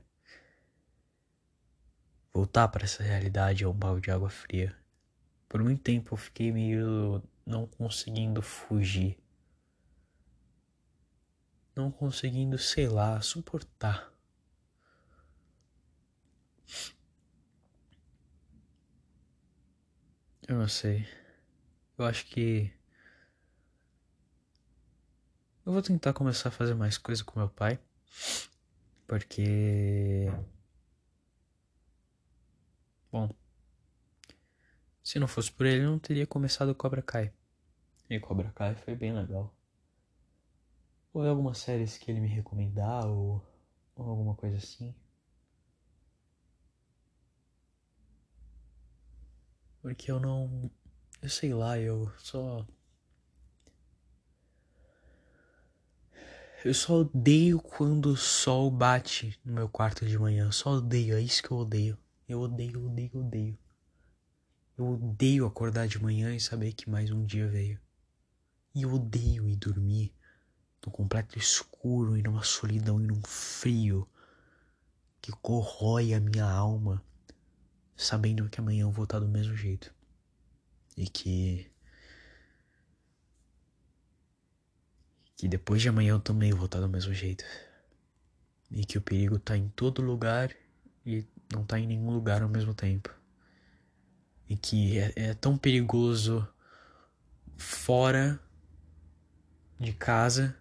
[2.33, 4.77] Voltar para essa realidade é um balde de água fria.
[5.49, 9.19] Por muito tempo eu fiquei meio não conseguindo fugir.
[11.75, 14.13] Não conseguindo, sei lá, suportar.
[20.47, 21.05] Eu não sei.
[21.99, 22.73] Eu acho que
[25.67, 27.79] eu vou tentar começar a fazer mais coisa com meu pai.
[29.07, 30.27] Porque.
[33.11, 33.31] Bom.
[35.03, 37.33] Se não fosse por ele, eu não teria começado o Cobra Kai.
[38.11, 39.55] E Cobra Kai foi bem legal.
[41.13, 43.43] Ou algumas séries que ele me recomendar, ou,
[43.95, 44.95] ou alguma coisa assim.
[49.81, 50.71] Porque eu não.
[51.23, 52.67] Eu sei lá, eu só
[56.65, 60.47] Eu só odeio quando o sol bate no meu quarto de manhã.
[60.47, 61.99] Eu só odeio, é isso que eu odeio.
[62.27, 63.59] Eu odeio, odeio, odeio.
[64.79, 67.79] Eu odeio acordar de manhã e saber que mais um dia veio.
[68.75, 70.15] E eu odeio ir dormir
[70.87, 74.09] no completo escuro e numa solidão e num frio
[75.21, 77.05] que corrói a minha alma,
[77.95, 79.95] sabendo que amanhã eu vou estar do mesmo jeito.
[80.97, 81.71] E que
[85.45, 87.45] que depois de amanhã eu também vou estar do mesmo jeito.
[88.71, 90.51] E que o perigo tá em todo lugar
[91.05, 93.15] e não tá em nenhum lugar ao mesmo tempo.
[94.49, 96.49] E que é, é tão perigoso
[97.59, 98.41] fora
[99.79, 100.57] de casa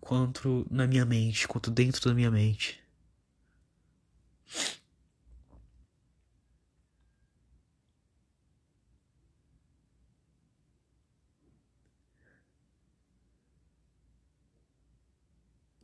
[0.00, 2.80] quanto na minha mente, quanto dentro da minha mente.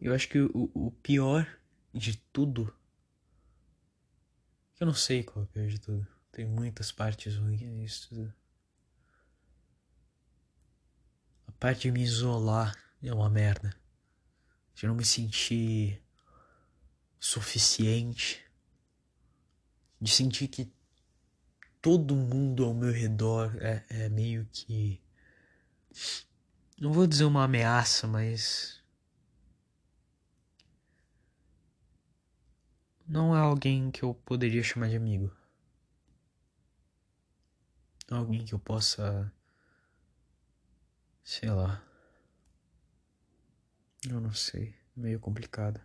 [0.00, 1.46] Eu acho que o, o pior
[1.92, 2.74] de tudo.
[4.78, 6.06] Eu não sei qual é o pior de tudo.
[6.32, 8.34] Tem muitas partes ruins nisso tudo.
[11.46, 13.76] A parte de me isolar é uma merda.
[14.74, 16.02] De não me sentir
[17.18, 18.42] suficiente.
[20.00, 20.72] De sentir que
[21.82, 25.02] todo mundo ao meu redor é, é meio que
[26.80, 28.79] Não vou dizer uma ameaça, mas.
[33.10, 35.34] Não é alguém que eu poderia chamar de amigo.
[38.08, 39.32] Alguém que eu possa.
[41.24, 41.82] Sei lá.
[44.08, 44.76] Eu não sei.
[44.94, 45.80] Meio complicado.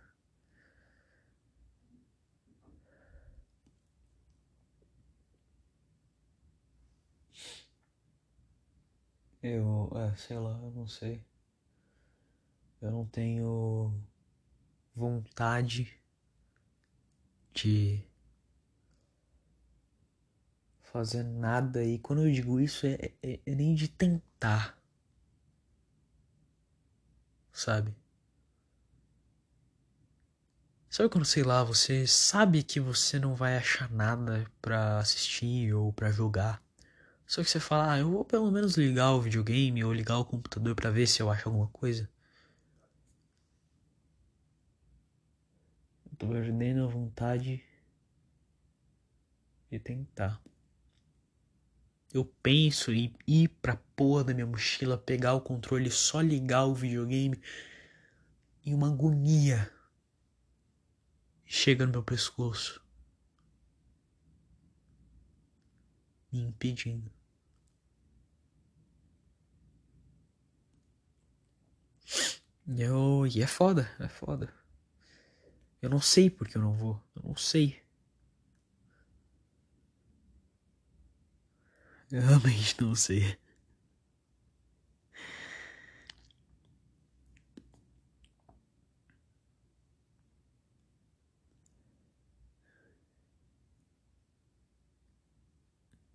[9.42, 11.24] Eu, é, sei lá, eu não sei.
[12.80, 13.92] Eu não tenho
[14.94, 16.05] vontade
[17.56, 18.02] de
[20.82, 21.82] fazer nada.
[21.84, 24.78] E quando eu digo isso, é, é, é nem de tentar.
[27.52, 27.94] Sabe?
[30.90, 35.92] Sabe quando, sei lá, você sabe que você não vai achar nada pra assistir ou
[35.92, 36.62] pra jogar?
[37.26, 40.24] Só que você fala, ah, eu vou pelo menos ligar o videogame ou ligar o
[40.24, 42.08] computador para ver se eu acho alguma coisa.
[46.16, 47.62] Eu tô perdendo a vontade
[49.70, 50.42] de tentar.
[52.10, 56.74] Eu penso em ir pra porra da minha mochila, pegar o controle, só ligar o
[56.74, 57.38] videogame
[58.64, 59.70] em uma agonia
[61.44, 62.82] chega no meu pescoço,
[66.32, 67.10] me impedindo.
[72.66, 74.52] Eu, e é foda, é foda.
[75.86, 77.80] Eu não sei porque eu não vou, eu não sei.
[82.10, 83.38] Eu realmente não sei.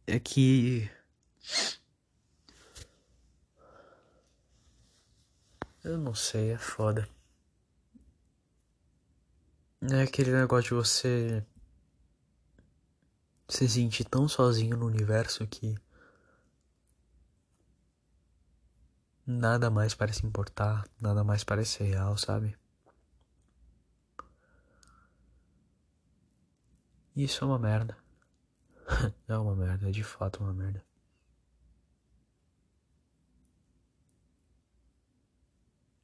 [0.06, 0.92] É que
[5.84, 7.08] Eu não sei, é foda.
[9.89, 11.46] É aquele negócio de você
[13.48, 15.76] se sentir tão sozinho no universo que
[19.26, 22.56] nada mais parece importar, nada mais parece real, sabe?
[27.15, 27.98] Isso é uma merda.
[29.28, 30.84] é uma merda, é de fato uma merda.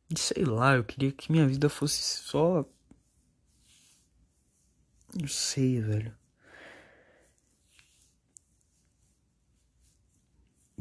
[0.09, 2.65] E sei lá, eu queria que minha vida fosse só.
[5.19, 6.15] Não sei, velho.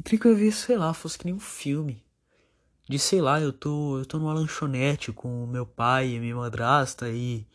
[0.03, 2.03] Queria que eu visse, sei lá, fosse que nem um filme.
[2.87, 7.09] De sei lá, eu tô, eu tô numa lanchonete com meu pai e minha madrasta
[7.09, 7.45] e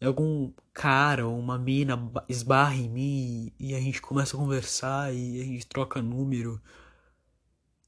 [0.00, 1.98] algum cara ou uma mina
[2.28, 6.60] esbarra em mim e a gente começa a conversar e a gente troca número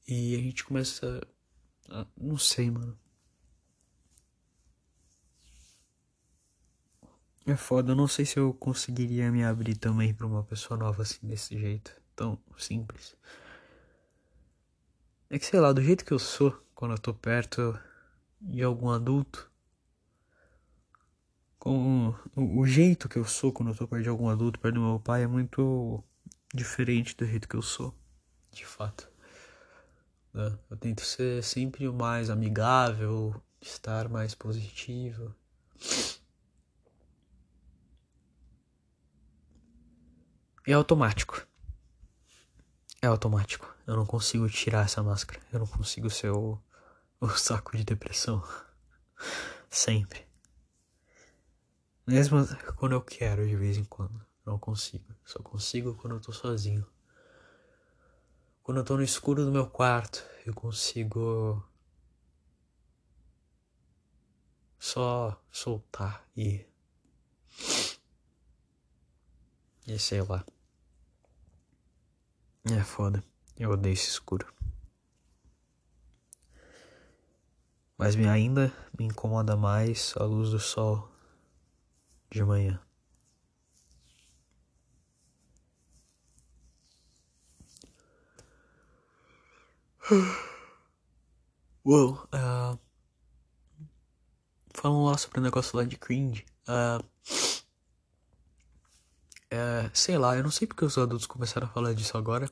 [0.07, 1.21] e a gente começa
[1.89, 2.05] a...
[2.17, 2.97] não sei, mano.
[7.51, 11.01] É foda, eu não sei se eu conseguiria me abrir também pra uma pessoa nova
[11.01, 11.91] assim, desse jeito.
[12.15, 13.13] Tão simples.
[15.29, 17.77] É que sei lá, do jeito que eu sou, quando eu tô perto
[18.39, 19.51] de algum adulto,
[21.59, 24.75] com o, o jeito que eu sou quando eu tô perto de algum adulto, perto
[24.75, 26.01] do meu pai, é muito
[26.55, 27.93] diferente do jeito que eu sou,
[28.49, 29.09] de fato.
[30.33, 30.57] Né?
[30.69, 35.35] Eu tento ser sempre o mais amigável, estar mais positivo.
[40.67, 41.45] É automático.
[43.01, 43.73] É automático.
[43.87, 45.41] Eu não consigo tirar essa máscara.
[45.51, 46.61] Eu não consigo ser o,
[47.19, 48.43] o saco de depressão.
[49.69, 50.27] Sempre.
[52.05, 52.45] Mesmo
[52.75, 54.23] quando eu quero, de vez em quando.
[54.45, 55.05] Não consigo.
[55.25, 56.85] Só consigo quando eu tô sozinho.
[58.61, 61.63] Quando eu tô no escuro do meu quarto, eu consigo.
[64.77, 66.65] Só soltar e
[69.95, 70.45] e sei lá.
[72.63, 73.23] É foda.
[73.57, 74.47] Eu odeio esse escuro.
[77.97, 81.11] Mas me ainda me incomoda mais a luz do sol
[82.29, 82.81] de manhã.
[91.85, 92.79] Uou, uh,
[94.73, 96.45] falando lá sobre o negócio lá de cringe.
[96.67, 97.03] Uh,
[99.51, 102.49] é, sei lá, eu não sei porque os adultos começaram a falar disso agora.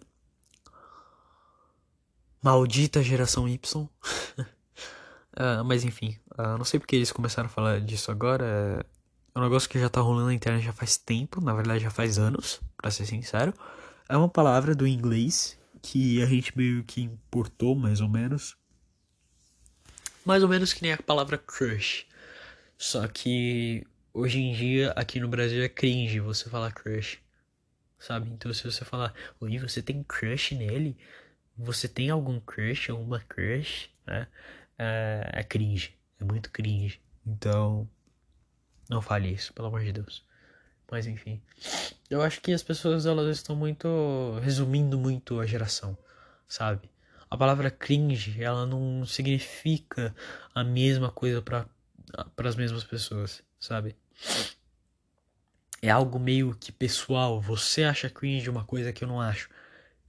[2.42, 3.90] Maldita geração Y.
[5.36, 8.86] é, mas enfim, uh, não sei porque eles começaram a falar disso agora.
[9.34, 11.90] É um negócio que já tá rolando na internet já faz tempo, na verdade já
[11.90, 13.54] faz anos, para ser sincero.
[14.10, 18.58] É uma palavra do inglês que a gente meio que importou, mais ou menos.
[20.26, 22.06] Mais ou menos que nem a palavra crush.
[22.78, 23.86] Só que
[24.20, 27.20] hoje em dia aqui no Brasil é cringe você falar crush.
[27.98, 28.30] Sabe?
[28.30, 30.98] Então se você falar, oi, você tem crush nele?
[31.58, 33.90] Você tem algum crush, alguma crush?
[34.06, 34.28] Né?
[34.78, 35.98] É, é cringe.
[36.20, 37.02] É muito cringe.
[37.26, 37.90] Então,
[38.90, 40.26] não fale isso, pelo amor de Deus.
[40.92, 41.42] Mas enfim.
[42.10, 45.98] Eu acho que as pessoas elas estão muito resumindo muito a geração,
[46.48, 46.90] sabe?
[47.30, 50.16] A palavra cringe, ela não significa
[50.56, 51.68] a mesma coisa para
[52.38, 53.96] as mesmas pessoas, sabe?
[55.82, 57.42] É algo meio que pessoal.
[57.42, 59.50] Você acha cringe uma coisa que eu não acho,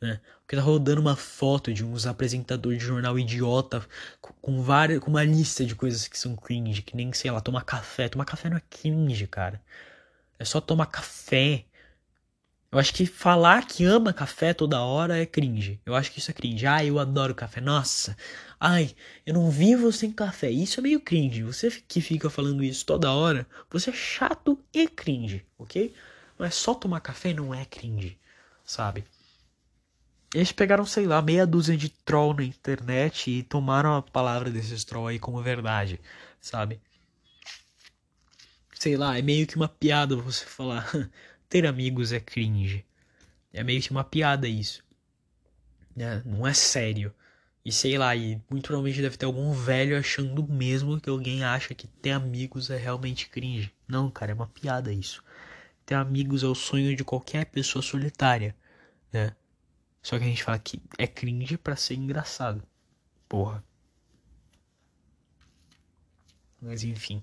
[0.00, 0.20] né?
[0.40, 3.86] Porque tá rodando uma foto de uns apresentadores de jornal idiota
[4.20, 7.64] com várias, com uma lista de coisas que são cringe, que nem sei lá, tomar
[7.64, 8.08] café.
[8.08, 9.62] Tomar café não é cringe, cara.
[10.38, 11.64] É só tomar café.
[12.72, 15.80] Eu acho que falar que ama café toda hora é cringe.
[15.84, 16.66] Eu acho que isso é cringe.
[16.66, 17.60] Ai, eu adoro café.
[17.60, 18.16] Nossa.
[18.60, 18.94] Ai,
[19.26, 20.50] eu não vivo sem café.
[20.50, 21.42] Isso é meio cringe.
[21.42, 25.92] Você que fica falando isso toda hora, você é chato e cringe, ok?
[26.38, 28.16] Mas só tomar café não é cringe,
[28.64, 29.04] sabe?
[30.32, 34.84] Eles pegaram, sei lá, meia dúzia de troll na internet e tomaram a palavra desses
[34.84, 36.00] troll aí como verdade,
[36.40, 36.80] sabe?
[38.80, 40.90] sei lá, é meio que uma piada você falar
[41.50, 42.86] ter amigos é cringe.
[43.52, 44.82] É meio que uma piada isso.
[45.94, 46.22] Né?
[46.24, 47.12] Não é sério.
[47.64, 51.74] E sei lá, e muito provavelmente deve ter algum velho achando mesmo que alguém acha
[51.74, 53.74] que ter amigos é realmente cringe.
[53.86, 55.22] Não, cara, é uma piada isso.
[55.84, 58.54] Ter amigos é o sonho de qualquer pessoa solitária,
[59.12, 59.34] né?
[60.02, 62.62] Só que a gente fala que é cringe para ser engraçado.
[63.28, 63.62] Porra.
[66.62, 67.22] Mas enfim.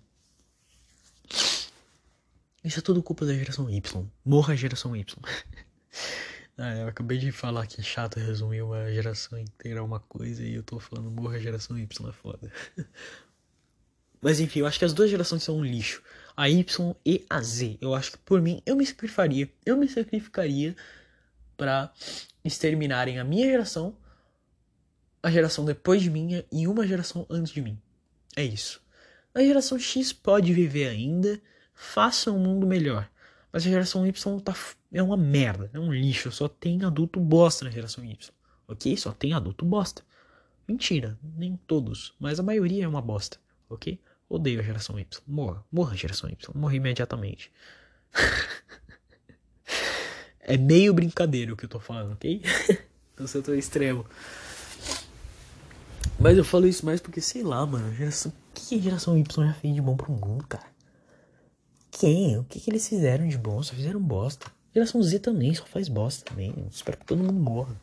[2.64, 4.06] Isso é tudo culpa da geração Y.
[4.26, 5.18] Morra a geração Y.
[6.58, 10.56] ah, eu acabei de falar que é chato resumir uma geração inteira uma coisa e
[10.56, 12.52] eu tô falando morra a geração Y, é foda.
[14.22, 16.02] Mas enfim, eu acho que as duas gerações são um lixo.
[16.36, 17.78] A Y e a Z.
[17.80, 19.50] Eu acho que por mim, eu me sacrificaria.
[19.66, 20.76] Eu me sacrificaria
[21.56, 21.94] para
[22.44, 23.96] exterminarem a minha geração,
[25.22, 27.80] a geração depois de minha e uma geração antes de mim.
[28.36, 28.82] É isso.
[29.34, 31.42] A geração X pode viver ainda
[31.78, 33.08] faça um mundo melhor.
[33.54, 34.54] Mas a geração Y tá,
[34.92, 36.32] é uma merda, é um lixo.
[36.32, 38.18] Só tem adulto bosta na geração Y.
[38.68, 38.98] Ok?
[38.98, 40.04] Só tem adulto bosta.
[40.68, 43.38] Mentira, nem todos, mas a maioria é uma bosta.
[43.70, 44.02] Ok?
[44.28, 45.22] Odeio a geração Y.
[45.26, 46.52] Morra, morra a geração Y.
[46.54, 47.52] Morra imediatamente.
[50.42, 52.42] é meio brincadeira o que eu tô falando, ok?
[53.18, 54.06] não sou tão extremo.
[56.20, 58.32] Mas eu falo isso mais porque, sei lá, mano, geração.
[58.32, 60.77] O que a geração Y já fez de bom pro mundo, cara?
[62.00, 62.38] Quem?
[62.38, 63.62] O que, que eles fizeram de bom?
[63.64, 64.52] Só fizeram bosta.
[64.74, 66.54] Geração Z também só faz bosta também.
[66.72, 67.76] Espero que todo mundo morra.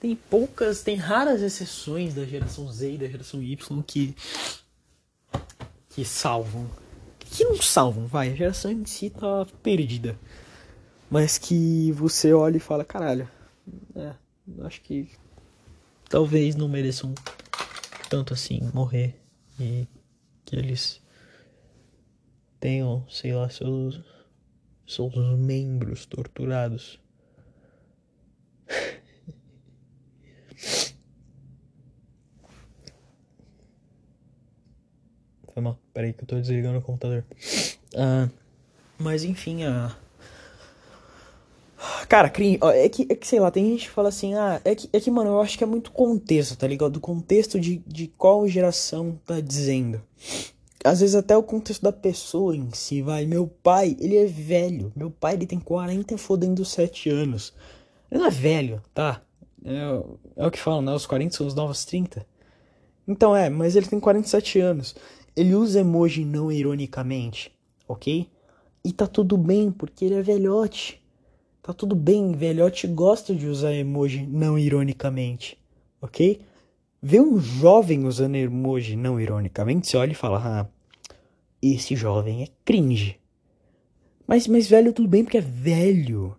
[0.00, 4.14] Tem poucas, tem raras exceções da geração Z e da geração Y que
[5.88, 6.70] que salvam.
[7.18, 8.30] Que não salvam, vai.
[8.30, 10.18] A geração em si tá perdida.
[11.10, 13.28] Mas que você olha e fala, caralho,
[13.96, 14.12] é,
[14.60, 15.10] acho que
[16.08, 17.14] talvez não mereçam
[18.08, 19.18] tanto assim morrer
[19.58, 19.88] e
[20.44, 21.00] que eles
[22.60, 24.00] tenham, sei lá, seus,
[24.86, 27.00] seus membros torturados.
[35.52, 37.24] Foi mal, peraí que eu tô desligando o computador.
[37.96, 38.28] Ah,
[38.98, 39.96] mas enfim, a.
[42.08, 44.88] Cara, é que, é que, sei lá, tem gente que fala assim, ah, é que,
[44.92, 46.92] é que, mano, eu acho que é muito contexto, tá ligado?
[46.92, 50.02] Do contexto de, de qual geração tá dizendo
[50.84, 53.26] às vezes até o contexto da pessoa em si, vai.
[53.26, 54.92] Meu pai, ele é velho.
[54.94, 57.52] Meu pai, ele tem 40 fodendo 7 anos.
[58.10, 59.22] Ele não é velho, tá?
[59.64, 60.02] É,
[60.36, 60.92] é o que falam, né?
[60.92, 62.24] Os 40 são os novos 30.
[63.06, 64.94] Então é, mas ele tem 47 anos.
[65.34, 67.52] Ele usa emoji não ironicamente,
[67.86, 68.28] ok?
[68.84, 71.02] E tá tudo bem, porque ele é velhote.
[71.62, 75.58] Tá tudo bem, velhote gosta de usar emoji não ironicamente,
[76.00, 76.40] ok?
[77.00, 80.66] Ver um jovem usando emoji não ironicamente, você olha e fala, ah,
[81.62, 83.18] esse jovem é cringe.
[84.26, 86.36] Mas, mas velho, tudo bem porque é velho.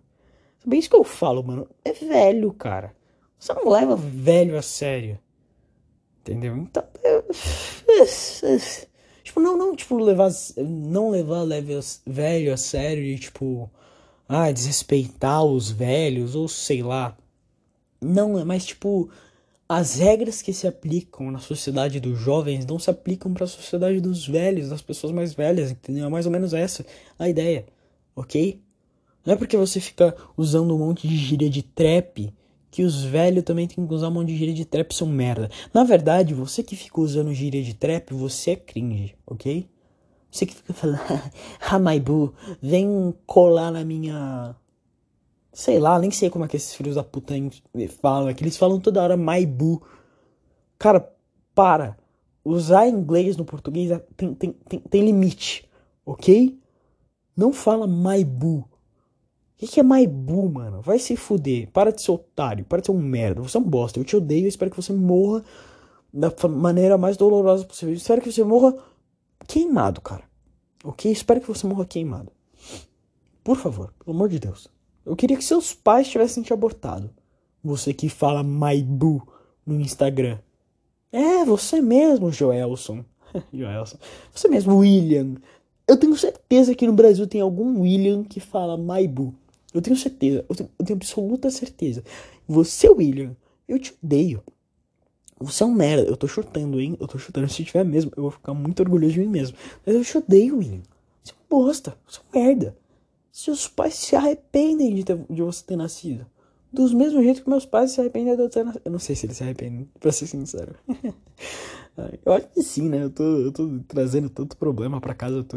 [0.70, 1.66] É isso que eu falo, mano.
[1.84, 2.94] É velho, cara.
[3.38, 5.18] Você não leva velho a sério.
[6.20, 6.56] Entendeu?
[6.56, 6.84] Então.
[7.02, 7.20] É...
[9.22, 10.30] Tipo, não, não, tipo, levar.
[10.56, 11.44] Não levar
[12.04, 13.70] velho a sério e, tipo.
[14.28, 17.16] Ah, desrespeitar os velhos, ou sei lá.
[18.00, 19.10] Não, é mais tipo
[19.72, 24.00] as regras que se aplicam na sociedade dos jovens não se aplicam para a sociedade
[24.00, 26.06] dos velhos, das pessoas mais velhas, entendeu?
[26.06, 26.84] É mais ou menos essa
[27.16, 27.64] a ideia,
[28.16, 28.60] ok?
[29.24, 32.34] Não é porque você fica usando um monte de gíria de trap
[32.68, 35.48] que os velhos também tem que usar um monte de gíria de trap são merda.
[35.72, 39.68] Na verdade, você que fica usando gíria de trap, você é cringe, ok?
[40.32, 40.98] Você que fica falando,
[41.60, 44.56] Ramaibu, vem colar na minha.
[45.60, 47.34] Sei lá, nem sei como é que esses filhos da puta
[48.00, 48.30] falam.
[48.30, 49.82] É que eles falam toda hora Maibu.
[50.78, 51.14] Cara,
[51.54, 51.98] para.
[52.42, 55.68] Usar inglês no português é, tem, tem, tem, tem limite,
[56.06, 56.58] ok?
[57.36, 58.60] Não fala Maibu.
[58.60, 58.68] O
[59.58, 60.80] que, que é Maibu, mano?
[60.80, 61.70] Vai se fuder.
[61.70, 62.64] Para de ser otário.
[62.64, 63.42] Para de ser um merda.
[63.42, 64.00] Você é um bosta.
[64.00, 64.46] Eu te odeio.
[64.46, 65.44] Eu espero que você morra
[66.10, 67.92] da maneira mais dolorosa possível.
[67.92, 68.74] Eu espero que você morra
[69.46, 70.24] queimado, cara.
[70.82, 71.12] Ok?
[71.12, 72.32] Espero que você morra queimado.
[73.44, 74.79] Por favor, pelo amor de Deus.
[75.10, 77.10] Eu queria que seus pais tivessem te abortado.
[77.64, 79.26] Você que fala Maibu
[79.66, 80.38] no Instagram.
[81.10, 83.04] É, você mesmo, Joelson.
[83.52, 83.98] Joelson.
[84.32, 85.34] Você mesmo, William.
[85.88, 89.34] Eu tenho certeza que no Brasil tem algum William que fala Maibu.
[89.74, 90.44] Eu tenho certeza.
[90.48, 92.04] Eu tenho, eu tenho absoluta certeza.
[92.46, 93.34] Você, William,
[93.66, 94.44] eu te odeio.
[95.40, 96.08] Você é um merda.
[96.08, 96.96] Eu tô chutando, hein?
[97.00, 97.48] Eu tô chutando.
[97.48, 99.56] Se tiver mesmo, eu vou ficar muito orgulhoso de mim mesmo.
[99.84, 100.82] Mas eu te odeio, William.
[101.20, 101.98] Você é um bosta.
[102.06, 102.76] Você é um merda.
[103.32, 106.26] Seus pais se arrependem de, ter, de você ter nascido.
[106.72, 108.82] Dos mesmos jeitos que meus pais se arrependem de eu ter nascido.
[108.84, 110.74] Eu não sei se eles se arrependem, pra ser sincero.
[112.24, 113.04] eu acho que sim, né?
[113.04, 115.36] Eu tô, eu tô trazendo tanto problema pra casa.
[115.36, 115.56] Eu tô...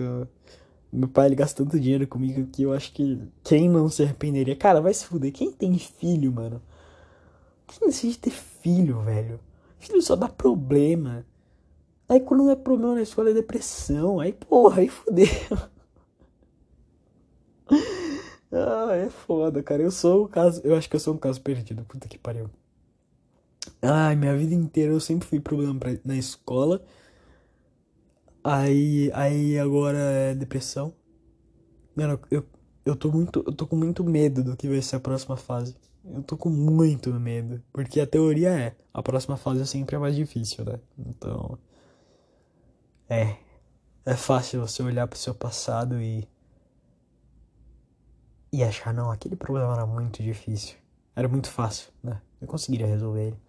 [0.92, 4.56] Meu pai ele gasta tanto dinheiro comigo que eu acho que quem não se arrependeria.
[4.56, 5.32] Cara, vai se fuder.
[5.32, 6.62] Quem tem filho, mano?
[7.68, 9.40] Quem decide ter filho, velho?
[9.80, 11.26] Filho só dá problema.
[12.08, 14.20] Aí quando não é problema na escola é depressão.
[14.20, 15.28] Aí, porra, aí fudeu.
[18.51, 19.82] ah, é foda, cara.
[19.84, 20.61] Eu sou o caso.
[20.64, 21.84] Eu acho que eu sou um caso perdido.
[21.86, 22.49] Puta que pariu.
[23.82, 26.84] Ai, minha vida inteira eu sempre fui problema pra, na escola.
[28.43, 30.93] Aí, aí agora é depressão.
[31.95, 32.45] Mano, eu,
[32.86, 33.43] eu tô muito.
[33.45, 35.76] Eu tô com muito medo do que vai ser a próxima fase.
[36.05, 37.64] Eu tô com muito medo.
[37.72, 40.80] Porque a teoria é, a próxima fase sempre é mais difícil, né?
[40.97, 41.57] Então.
[43.09, 43.38] É.
[44.05, 46.28] É fácil você olhar pro seu passado e.
[48.54, 50.78] E achar, não, aquele problema era muito difícil.
[51.16, 52.22] Era muito fácil, né?
[52.39, 53.39] Eu conseguiria resolver ele.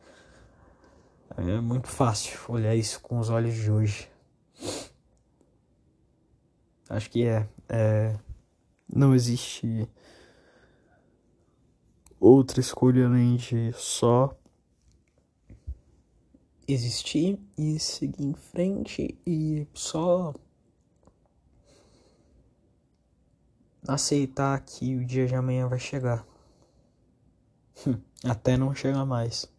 [1.36, 4.10] É muito fácil olhar isso com os olhos de hoje.
[6.88, 7.46] Acho que é.
[7.68, 8.18] é
[8.88, 9.86] não existe
[12.18, 14.34] outra escolha além de só
[16.66, 20.32] existir e seguir em frente e só
[23.86, 26.26] aceitar que o dia de amanhã vai chegar.
[28.24, 29.52] Até não chegar mais.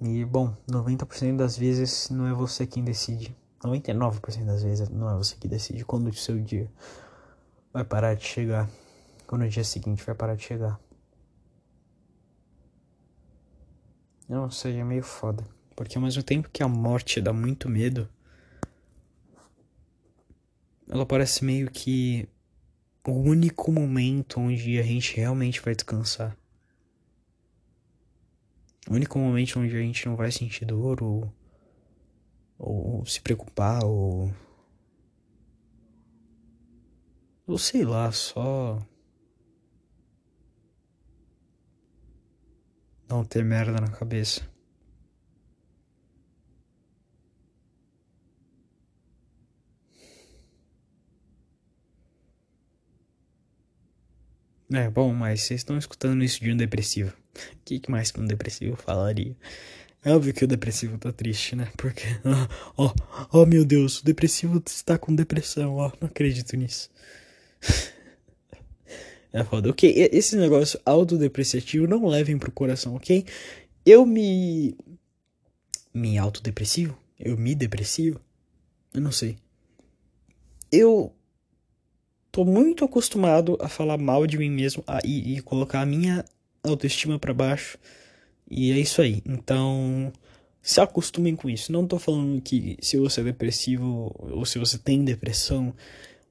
[0.00, 3.34] E bom, 90% das vezes não é você quem decide.
[3.62, 6.70] 99% das vezes não é você que decide quando o seu dia
[7.72, 8.68] vai parar de chegar.
[9.26, 10.78] Quando o dia seguinte vai parar de chegar.
[14.28, 15.44] Não sei, é meio foda.
[15.74, 18.08] Porque ao mesmo tempo que a morte dá muito medo,
[20.88, 22.28] ela parece meio que
[23.06, 26.36] o único momento onde a gente realmente vai descansar.
[28.88, 31.32] O único momento onde a gente não vai sentir dor ou,
[32.58, 34.32] ou se preocupar ou
[37.46, 38.84] ou sei lá, só.
[43.08, 44.42] Não ter merda na cabeça.
[54.72, 57.10] É, bom, mas vocês estão escutando isso de um depressivo.
[57.10, 59.36] O que, que mais que um depressivo falaria?
[60.04, 61.68] É óbvio que o depressivo tá triste, né?
[61.76, 62.04] Porque,
[62.76, 62.92] ó,
[63.30, 66.90] oh, oh, meu Deus, o depressivo está com depressão, ó, oh, não acredito nisso.
[69.32, 69.68] É foda.
[69.68, 73.26] Ok, esse negócio autodepreciativo não levem pro coração, ok?
[73.84, 74.74] Eu me.
[75.92, 76.96] Me autodepressivo?
[77.20, 78.18] Eu me depressivo?
[78.94, 79.36] Eu não sei.
[80.72, 81.14] Eu
[82.36, 86.22] tô muito acostumado a falar mal de mim mesmo a, e, e colocar a minha
[86.62, 87.78] autoestima para baixo.
[88.50, 89.22] E é isso aí.
[89.24, 90.12] Então,
[90.60, 91.72] se acostumem com isso.
[91.72, 95.74] Não tô falando que se você é depressivo ou se você tem depressão,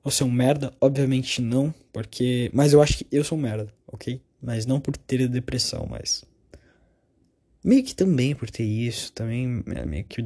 [0.03, 0.72] você é um merda?
[0.80, 2.51] Obviamente não, porque.
[2.53, 4.22] Mas eu acho que eu sou um merda, ok?
[4.39, 6.24] Mas não por ter depressão, mas.
[7.64, 10.24] Meio que também por ter isso, também é meio que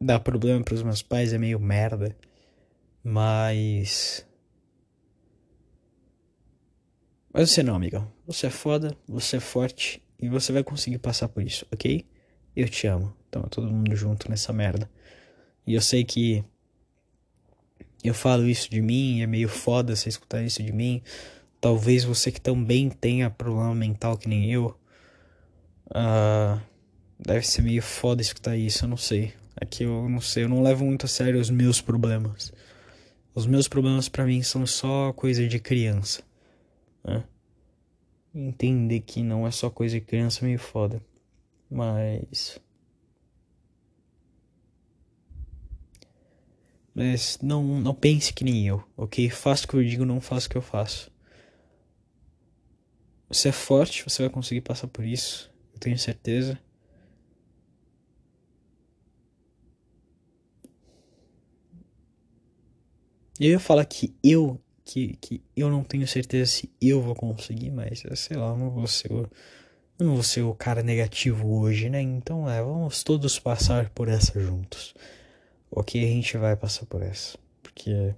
[0.00, 2.16] dá problema pros meus pais, é meio merda.
[3.02, 4.27] Mas.
[7.38, 8.10] Mas você não, amigão.
[8.26, 12.04] Você é foda, você é forte e você vai conseguir passar por isso, ok?
[12.56, 13.14] Eu te amo.
[13.28, 14.90] Então, todo mundo junto nessa merda.
[15.64, 16.44] E eu sei que
[18.02, 21.00] eu falo isso de mim, é meio foda você escutar isso de mim,
[21.60, 24.76] Talvez você que também tenha problema mental que nem eu.
[25.86, 26.60] Uh,
[27.18, 29.32] deve ser meio foda escutar isso, eu não sei.
[29.60, 32.52] Aqui eu não sei, eu não levo muito a sério os meus problemas.
[33.32, 36.27] Os meus problemas para mim são só coisa de criança.
[37.04, 37.24] Né?
[38.34, 41.02] Entender que não é só coisa de criança meio foda.
[41.70, 42.60] Mas.
[46.94, 49.30] Mas não, não pense que nem eu, ok?
[49.30, 51.10] Faça o que eu digo, não faça o que eu faço.
[53.28, 56.58] Você é forte, você vai conseguir passar por isso, eu tenho certeza.
[63.38, 67.70] Eu ia falar que eu que, que eu não tenho certeza se eu vou conseguir,
[67.70, 69.28] mas sei lá, eu não vou ser o,
[69.98, 72.00] eu não vou ser o cara negativo hoje, né?
[72.00, 74.94] Então é, vamos todos passar por essa juntos.
[75.70, 77.36] Ok, a gente vai passar por essa.
[77.62, 78.14] Porque.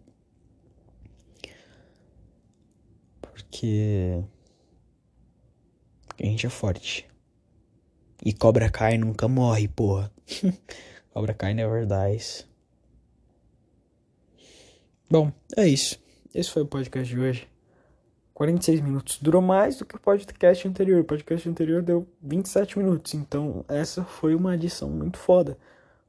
[3.20, 4.22] Porque.
[6.06, 7.04] Porque a gente é forte.
[8.24, 10.12] E Cobra Kai nunca morre, porra.
[11.12, 12.46] Cobra Kai never dies.
[15.10, 15.98] Bom, é isso.
[16.34, 17.48] Esse foi o podcast de hoje.
[18.34, 19.18] 46 minutos.
[19.20, 21.00] Durou mais do que o podcast anterior.
[21.00, 23.14] O podcast anterior deu 27 minutos.
[23.14, 25.58] Então, essa foi uma adição muito foda.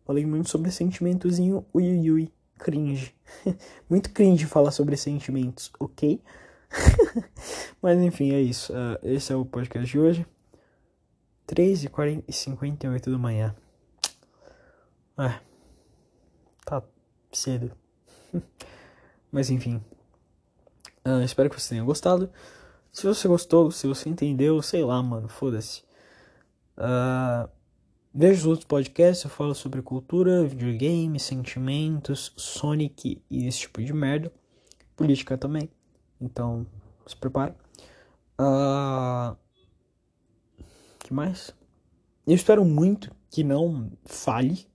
[0.05, 2.31] Falei muito sobre sentimentozinho ui ui.
[2.59, 3.15] Cringe.
[3.89, 6.21] muito cringe falar sobre sentimentos, ok?
[7.81, 8.71] Mas enfim, é isso.
[8.71, 10.25] Uh, esse é o podcast de hoje.
[11.47, 11.85] 3
[12.27, 13.55] e 58 da manhã.
[15.17, 15.39] É.
[16.63, 16.83] Tá
[17.33, 17.71] cedo.
[19.31, 19.81] Mas enfim.
[21.05, 22.29] Uh, espero que você tenha gostado.
[22.91, 25.83] Se você gostou, se você entendeu, sei lá, mano, foda-se.
[26.77, 27.49] Uh,
[28.13, 33.93] veja os outros podcasts, eu falo sobre cultura, videogame, sentimentos, Sonic e esse tipo de
[33.93, 34.31] merda.
[34.95, 35.69] Política também.
[36.19, 36.67] Então,
[37.07, 37.55] se prepara.
[38.39, 39.35] Uh,
[40.99, 41.55] que mais?
[42.27, 44.70] Eu espero muito que não fale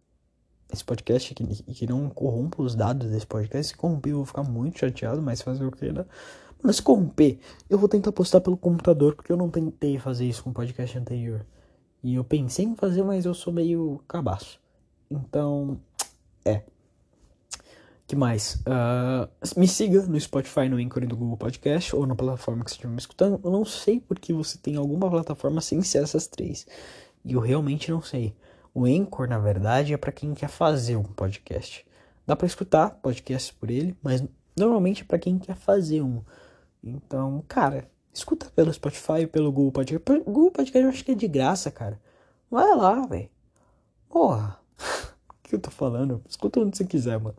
[0.77, 3.73] esse podcast que, que não corrompa os dados desse podcast.
[3.73, 6.05] Se corromper, eu vou ficar muito chateado, mas fazer o que, né?
[6.63, 10.43] Mano, se corromper, eu vou tentar postar pelo computador, porque eu não tentei fazer isso
[10.43, 11.45] com o podcast anterior.
[12.03, 14.61] E eu pensei em fazer, mas eu sou meio cabaço.
[15.11, 15.81] Então,
[16.45, 16.63] é.
[18.07, 18.63] que mais?
[18.67, 22.71] Uh, me siga no Spotify, no Anchor e no Google Podcast, ou na plataforma que
[22.71, 23.41] você estiver me escutando.
[23.43, 26.67] Eu não sei porque você tem alguma plataforma sem ser essas três.
[27.25, 28.35] E eu realmente não sei.
[28.77, 31.83] O Anchor, na verdade, é para quem quer fazer um podcast.
[32.27, 34.23] Dá para escutar podcasts por ele, mas
[34.55, 36.21] normalmente é para quem quer fazer um.
[36.85, 40.23] Então, cara, escuta pelo Spotify, pelo Google Podcast.
[40.27, 41.99] Google Podcast eu acho que é de graça, cara.
[42.51, 43.31] Vai lá, velho.
[44.11, 44.61] Porra.
[44.79, 46.23] o que eu tô falando?
[46.29, 47.37] Escuta onde você quiser, mano.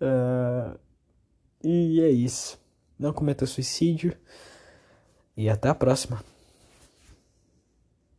[0.00, 0.78] Uh,
[1.64, 2.60] e é isso.
[2.96, 4.16] Não cometa suicídio.
[5.36, 6.22] E até a próxima.